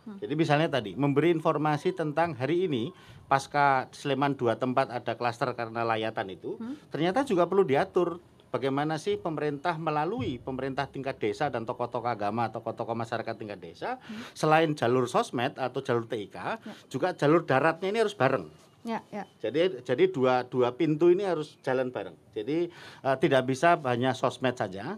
[0.07, 0.19] Hmm.
[0.23, 2.95] Jadi misalnya tadi memberi informasi tentang hari ini
[3.27, 6.91] pasca Sleman dua tempat ada klaster karena layatan itu, hmm.
[6.91, 8.19] ternyata juga perlu diatur
[8.57, 14.33] bagaimana sih pemerintah melalui pemerintah tingkat desa dan tokoh-tokoh agama, tokoh-tokoh masyarakat tingkat desa, hmm.
[14.33, 16.57] selain jalur sosmed atau jalur TIK, ya.
[16.89, 18.49] juga jalur daratnya ini harus bareng.
[18.81, 19.29] Ya, ya.
[19.37, 22.17] Jadi jadi dua dua pintu ini harus jalan bareng.
[22.33, 22.71] Jadi
[23.05, 24.95] uh, tidak bisa hanya sosmed saja,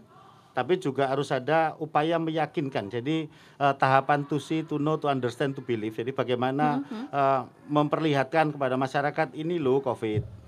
[0.53, 2.87] tapi juga harus ada upaya meyakinkan.
[2.87, 5.97] Jadi uh, tahapan to see, to know, to understand, to believe.
[5.97, 7.05] Jadi bagaimana -hmm.
[7.09, 10.39] uh, memperlihatkan kepada masyarakat ini loh COVID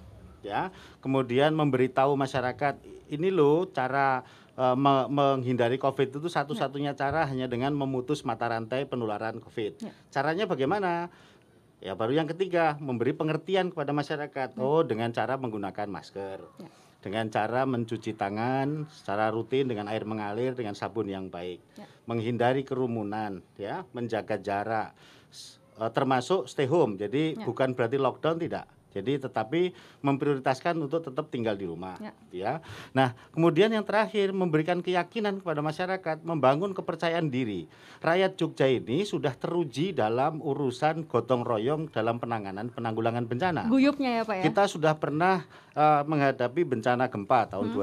[0.41, 2.81] ya kemudian memberitahu masyarakat
[3.11, 4.25] ini loh cara
[4.57, 6.97] uh, me menghindari COVID itu satu-satunya ya.
[6.97, 9.83] cara hanya dengan memutus mata rantai penularan COVID.
[9.83, 9.91] Ya.
[10.11, 11.11] Caranya bagaimana?
[11.81, 14.53] Ya baru yang ketiga memberi pengertian kepada masyarakat.
[14.53, 14.61] Ya.
[14.61, 16.69] Oh dengan cara menggunakan masker, ya.
[17.01, 21.85] dengan cara mencuci tangan secara rutin dengan air mengalir dengan sabun yang baik, ya.
[22.05, 24.93] menghindari kerumunan, ya menjaga jarak,
[25.81, 27.01] uh, termasuk stay home.
[27.01, 27.45] Jadi ya.
[27.49, 29.71] bukan berarti lockdown tidak jadi tetapi
[30.03, 32.11] memprioritaskan untuk tetap tinggal di rumah, ya.
[32.31, 32.53] ya.
[32.91, 37.71] Nah, kemudian yang terakhir memberikan keyakinan kepada masyarakat, membangun kepercayaan diri.
[38.03, 43.71] Rakyat Jogja ini sudah teruji dalam urusan gotong royong dalam penanganan penanggulangan bencana.
[43.71, 44.43] Guyupnya ya, Pak ya.
[44.51, 47.75] Kita sudah pernah uh, menghadapi bencana gempa tahun hmm.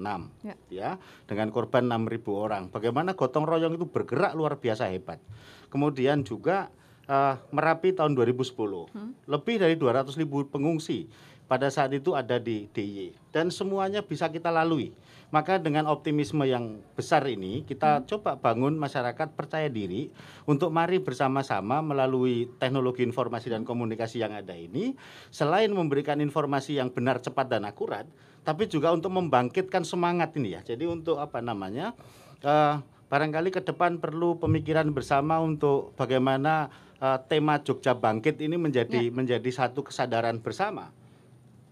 [0.00, 0.54] 2006 ya.
[0.72, 0.90] ya
[1.28, 2.62] dengan korban 6.000 orang.
[2.72, 5.20] Bagaimana gotong royong itu bergerak luar biasa hebat.
[5.68, 6.72] Kemudian juga
[7.08, 8.54] uh, Merapi tahun 2010.
[8.92, 9.12] Hmm.
[9.28, 11.08] Lebih dari 200 ribu pengungsi
[11.44, 14.96] pada saat itu ada di DIY dan semuanya bisa kita lalui.
[15.32, 18.06] Maka dengan optimisme yang besar ini kita hmm.
[18.06, 20.08] coba bangun masyarakat percaya diri
[20.46, 24.94] untuk mari bersama-sama melalui teknologi informasi dan komunikasi yang ada ini
[25.34, 28.06] selain memberikan informasi yang benar, cepat dan akurat,
[28.46, 30.60] tapi juga untuk membangkitkan semangat ini ya.
[30.62, 31.98] Jadi untuk apa namanya?
[32.44, 32.78] Uh,
[33.08, 36.66] barangkali ke depan perlu pemikiran bersama untuk bagaimana
[37.04, 39.12] uh, tema Jogja Bangkit ini menjadi ya.
[39.12, 40.88] menjadi satu kesadaran bersama.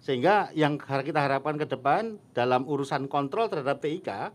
[0.05, 4.35] Sehingga yang kita harapkan ke depan dalam urusan kontrol terhadap TIK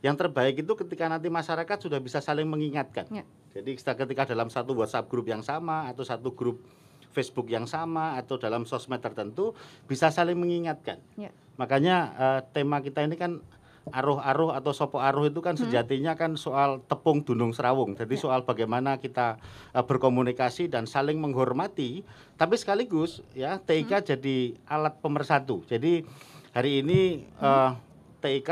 [0.00, 3.08] yang terbaik itu ketika nanti masyarakat sudah bisa saling mengingatkan.
[3.10, 3.24] Ya.
[3.56, 6.62] Jadi ketika dalam satu WhatsApp grup yang sama atau satu grup
[7.10, 9.56] Facebook yang sama atau dalam sosmed tertentu
[9.90, 11.02] bisa saling mengingatkan.
[11.18, 11.34] Ya.
[11.58, 13.42] Makanya uh, tema kita ini kan
[13.88, 15.62] aruh-aruh atau sopo aruh itu kan hmm.
[15.66, 17.96] sejatinya kan soal tepung dunung serawung.
[17.96, 18.22] Jadi ya.
[18.28, 19.40] soal bagaimana kita
[19.72, 22.04] uh, berkomunikasi dan saling menghormati,
[22.36, 24.06] tapi sekaligus ya TIK hmm.
[24.14, 24.36] jadi
[24.68, 25.64] alat pemersatu.
[25.66, 26.04] Jadi
[26.52, 28.20] hari ini uh, hmm.
[28.20, 28.50] TIK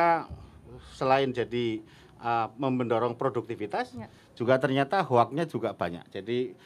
[0.96, 1.84] selain jadi
[2.24, 4.08] uh, mendorong produktivitas, ya.
[4.34, 6.08] juga ternyata hoaknya juga banyak.
[6.10, 6.56] Jadi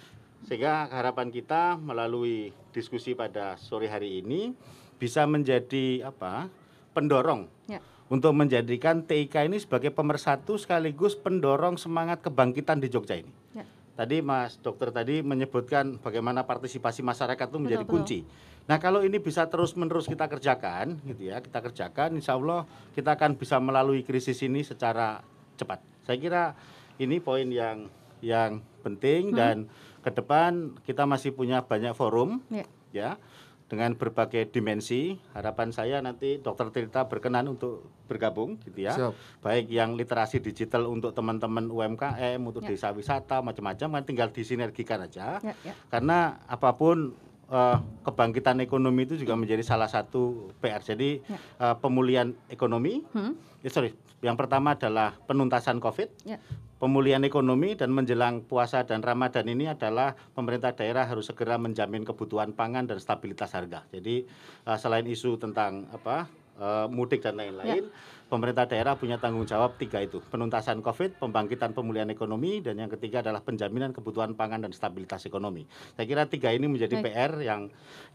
[0.46, 4.50] sehingga harapan kita melalui diskusi pada sore hari ini
[4.98, 6.50] bisa menjadi apa
[6.94, 7.78] pendorong ya
[8.12, 13.32] untuk menjadikan TIK ini sebagai pemersatu sekaligus pendorong semangat kebangkitan di Jogja ini.
[13.56, 13.64] Ya.
[13.96, 18.18] Tadi Mas Dokter tadi menyebutkan bagaimana partisipasi masyarakat itu menjadi betul, kunci.
[18.20, 18.68] Betul.
[18.68, 23.16] Nah kalau ini bisa terus menerus kita kerjakan, gitu ya, kita kerjakan, Insya Allah kita
[23.16, 25.24] akan bisa melalui krisis ini secara
[25.56, 25.80] cepat.
[26.04, 26.42] Saya kira
[27.00, 27.88] ini poin yang
[28.20, 29.72] yang penting dan
[30.04, 32.66] ke depan kita masih punya banyak forum Ya.
[32.92, 33.10] ya
[33.72, 35.16] dengan berbagai dimensi.
[35.32, 38.92] Harapan saya nanti Dokter Tirta berkenan untuk bergabung gitu ya.
[38.92, 39.16] Siap.
[39.40, 42.76] Baik yang literasi digital untuk teman-teman UMKM, untuk Ya.
[42.76, 45.40] desa wisata macam-macam kan tinggal disinergikan aja.
[45.40, 45.72] Ya, ya.
[45.88, 47.16] Karena apa pun
[47.52, 50.80] eh, kebangkitan ekonomi itu juga menjadi salah satu PR.
[50.80, 51.36] Jadi Ya.
[51.36, 53.36] eh, pemulihan ekonomi, Hmm.
[53.60, 53.92] eh, sorry,
[54.22, 56.38] yang pertama adalah penuntasan COVID, Ya.
[56.78, 62.54] pemulihan ekonomi dan menjelang puasa dan Ramadan ini adalah pemerintah daerah harus segera menjamin kebutuhan
[62.54, 63.82] pangan dan stabilitas harga.
[63.90, 64.22] Jadi
[64.66, 67.90] eh, selain isu tentang apa eh, mudik dan lain-lain,
[68.32, 73.20] pemerintah daerah punya tanggung jawab tiga itu: penuntasan COVID, pembangkitan pemulihan ekonomi, dan yang ketiga
[73.20, 75.68] adalah penjaminan kebutuhan pangan dan stabilitas ekonomi.
[75.92, 77.12] Saya kira tiga ini menjadi Baik.
[77.12, 77.60] PR yang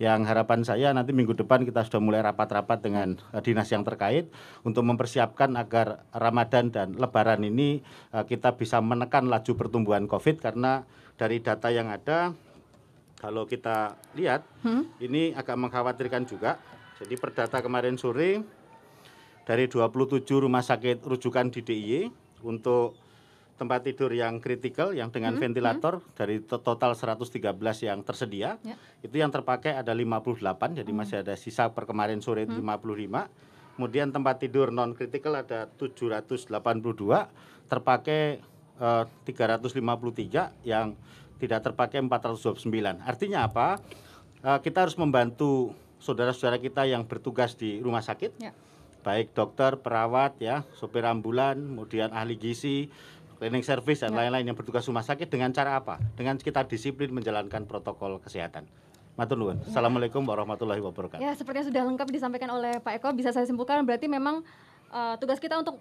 [0.01, 4.33] yang harapan saya nanti minggu depan kita sudah mulai rapat-rapat dengan eh, dinas yang terkait
[4.65, 7.85] untuk mempersiapkan agar Ramadan dan Lebaran ini
[8.17, 10.81] eh, kita bisa menekan laju pertumbuhan COVID karena
[11.13, 12.33] dari data yang ada
[13.17, 14.89] kalau kita lihat Hmm.
[14.97, 16.57] ini agak mengkhawatirkan juga.
[16.97, 18.41] Jadi perdata kemarin sore
[19.47, 22.01] dari 27 rumah sakit rujukan di DIY
[22.43, 22.99] untuk
[23.55, 28.75] tempat tidur yang kritikal yang dengan Hmm, ventilator dari to- total 113 yang tersedia Ya.
[29.01, 30.99] itu yang terpakai ada 58 jadi Hmm.
[30.99, 33.31] masih ada sisa per kemarin sore itu 55
[33.73, 37.31] kemudian tempat tidur non kritikal ada 782
[37.65, 38.43] terpakai
[38.77, 40.93] eh, 353 yang
[41.37, 43.79] tidak terpakai 429 artinya apa
[44.37, 48.53] Eh, kita harus membantu saudara-saudara kita yang bertugas di rumah sakit Ya.
[49.07, 52.91] Baik dokter, perawat ya, sopir ambulan, kemudian ahli gizi,
[53.39, 54.27] cleaning service dan Ya.
[54.27, 55.95] lain-lain yang bertugas rumah sakit dengan cara apa?
[56.19, 58.67] Dengan kita disiplin menjalankan protokol kesehatan.
[59.15, 59.63] Matur nuwun.
[59.63, 61.23] Assalamualaikum warahmatullahi wabarakatuh.
[61.23, 63.09] Ya, sepertinya sudah lengkap disampaikan oleh Pak Eko.
[63.15, 64.43] Bisa saya simpulkan berarti memang
[64.91, 65.79] eh, tugas kita untuk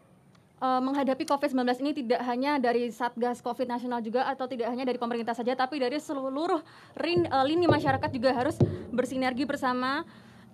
[0.57, 4.97] eh, menghadapi COVID-19 ini tidak hanya dari Satgas COVID nasional juga atau tidak hanya dari
[4.97, 6.63] pemerintah saja, tapi dari seluruh
[6.97, 8.55] rin- eh, lini masyarakat juga harus
[8.89, 10.07] bersinergi bersama.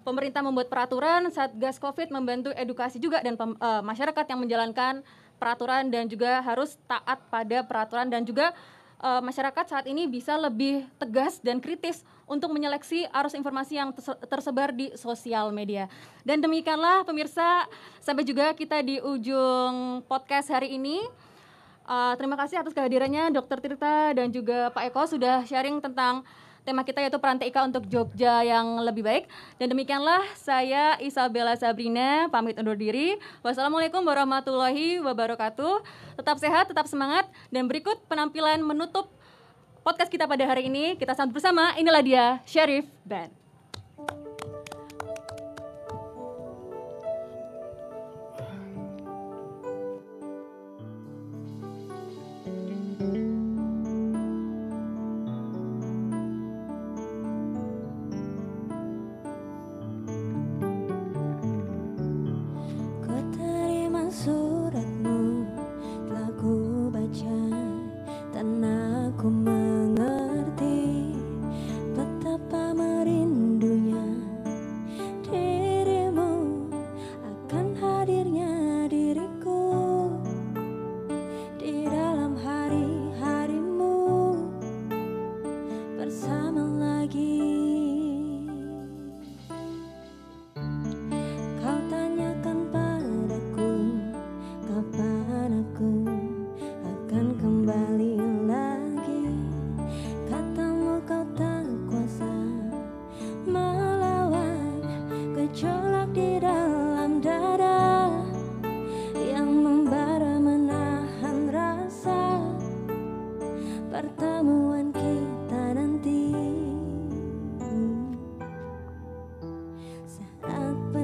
[0.03, 4.95] Pemerintah membuat peraturan, Satgas COVID membantu edukasi juga dan pem- eh, masyarakat yang menjalankan
[5.39, 8.51] peraturan dan juga harus taat pada peraturan dan juga
[9.03, 14.15] eh, masyarakat saat ini bisa lebih tegas dan kritis untuk menyeleksi arus informasi yang terse-
[14.31, 15.91] tersebar di sosial media.
[16.23, 17.67] Dan demikianlah pemirsa,
[17.99, 21.03] sampai juga kita di ujung podcast hari ini.
[21.83, 23.59] Eh, terima kasih atas kehadirannya Dr.
[23.59, 26.23] Tirta dan juga Pak Eko sudah sharing tentang
[26.63, 29.25] tema kita yaitu peran TIK untuk Jogja yang lebih baik.
[29.59, 33.19] Dan demikianlah saya Isabella Sabrina pamit undur diri.
[33.43, 35.83] Wassalamualaikum warahmatullahi wabarakatuh.
[36.23, 39.11] Tetap sehat, tetap semangat dan berikut penampilan menutup
[39.83, 40.95] podcast kita pada hari ini.
[40.95, 41.75] Kita sambut bersama.
[41.75, 43.42] Inilah dia Sheriff Band.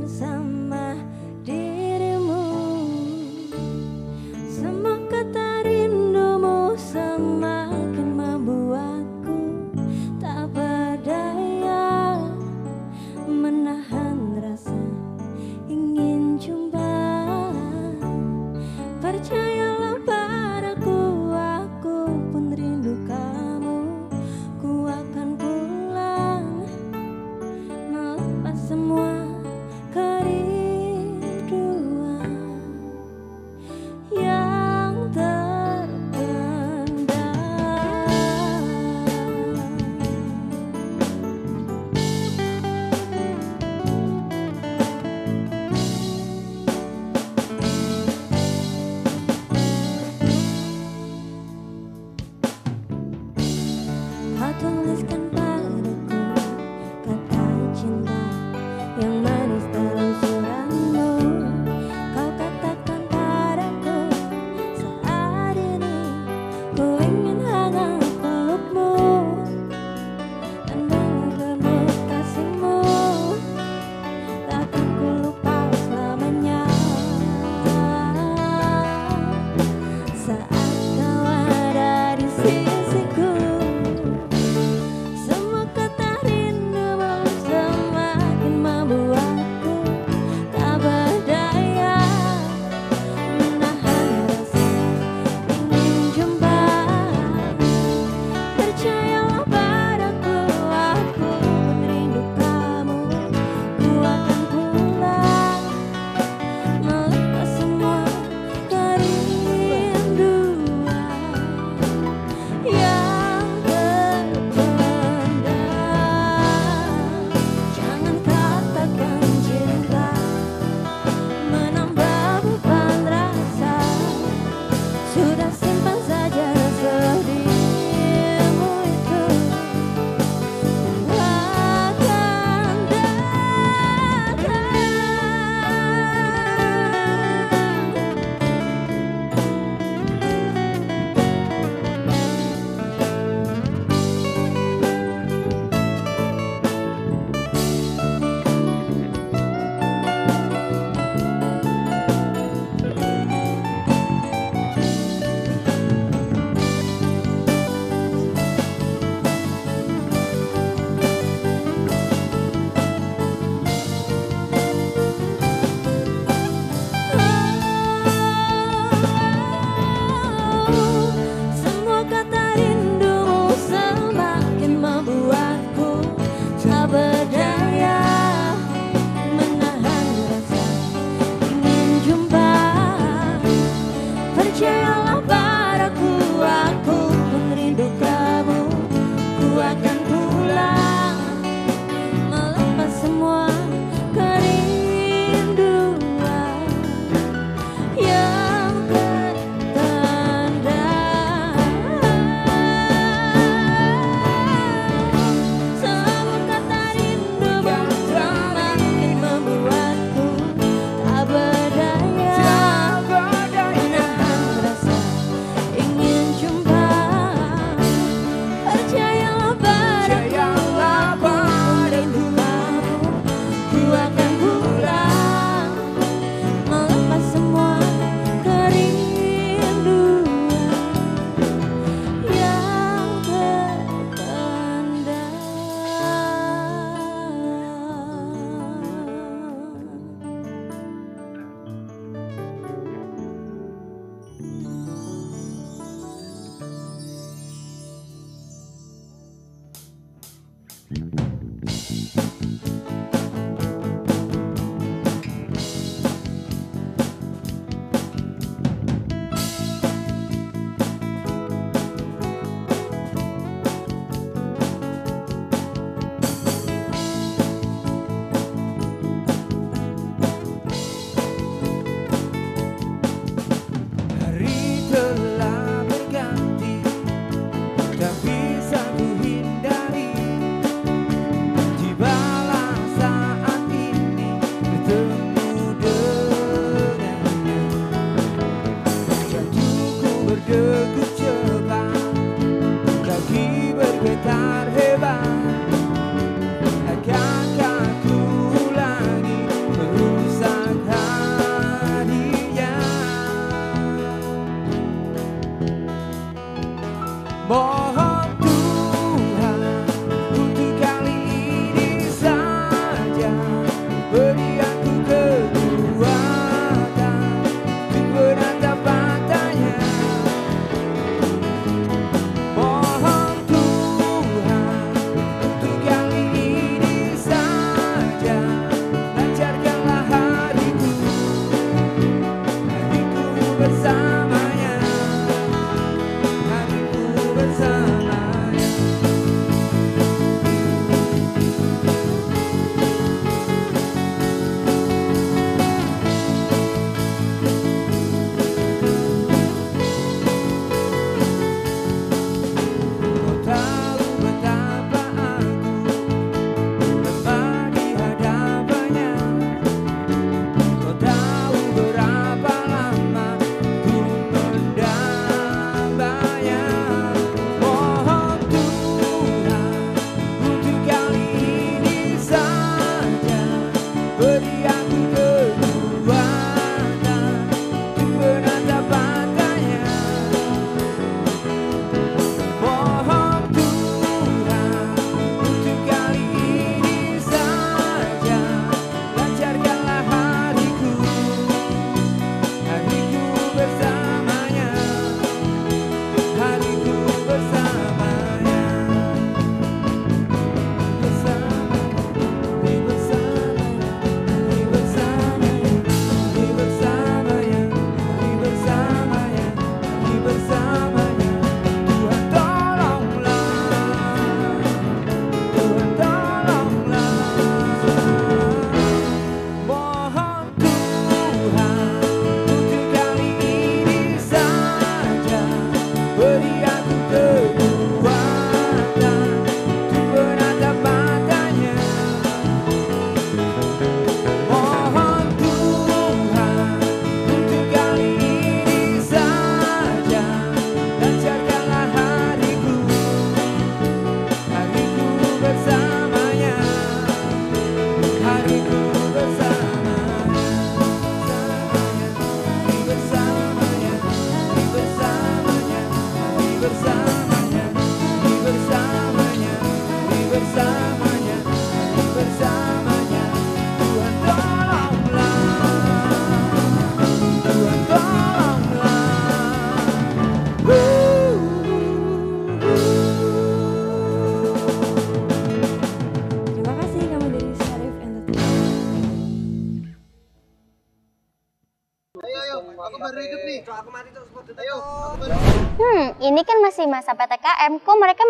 [0.09, 0.38] Saat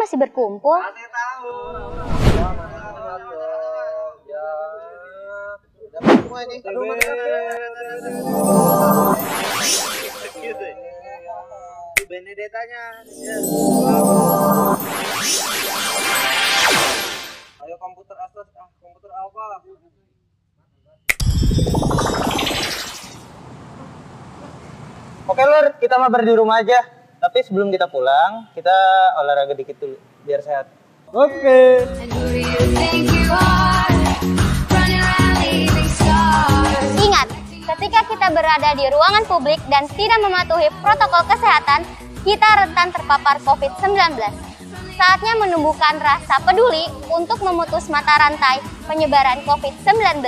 [0.09, 0.81] masih berkumpul?
[12.09, 12.85] Benedetanya.
[17.61, 19.45] Ayo komputer Asus, ah komputer apa?
[25.29, 26.98] Oke lur, kita mabar di rumah aja.
[27.19, 28.71] Tapi sebelum kita pulang, kita
[29.19, 30.71] olahraga dikit dulu biar sehat.
[31.11, 31.83] Oke.
[36.95, 37.29] Ingat,
[37.75, 41.83] ketika kita berada di ruangan publik dan tidak mematuhi protokol kesehatan,
[42.23, 43.99] kita rentan terpapar COVID-19.
[44.95, 50.23] Saatnya menumbuhkan rasa peduli untuk memutus mata rantai penyebaran COVID-19.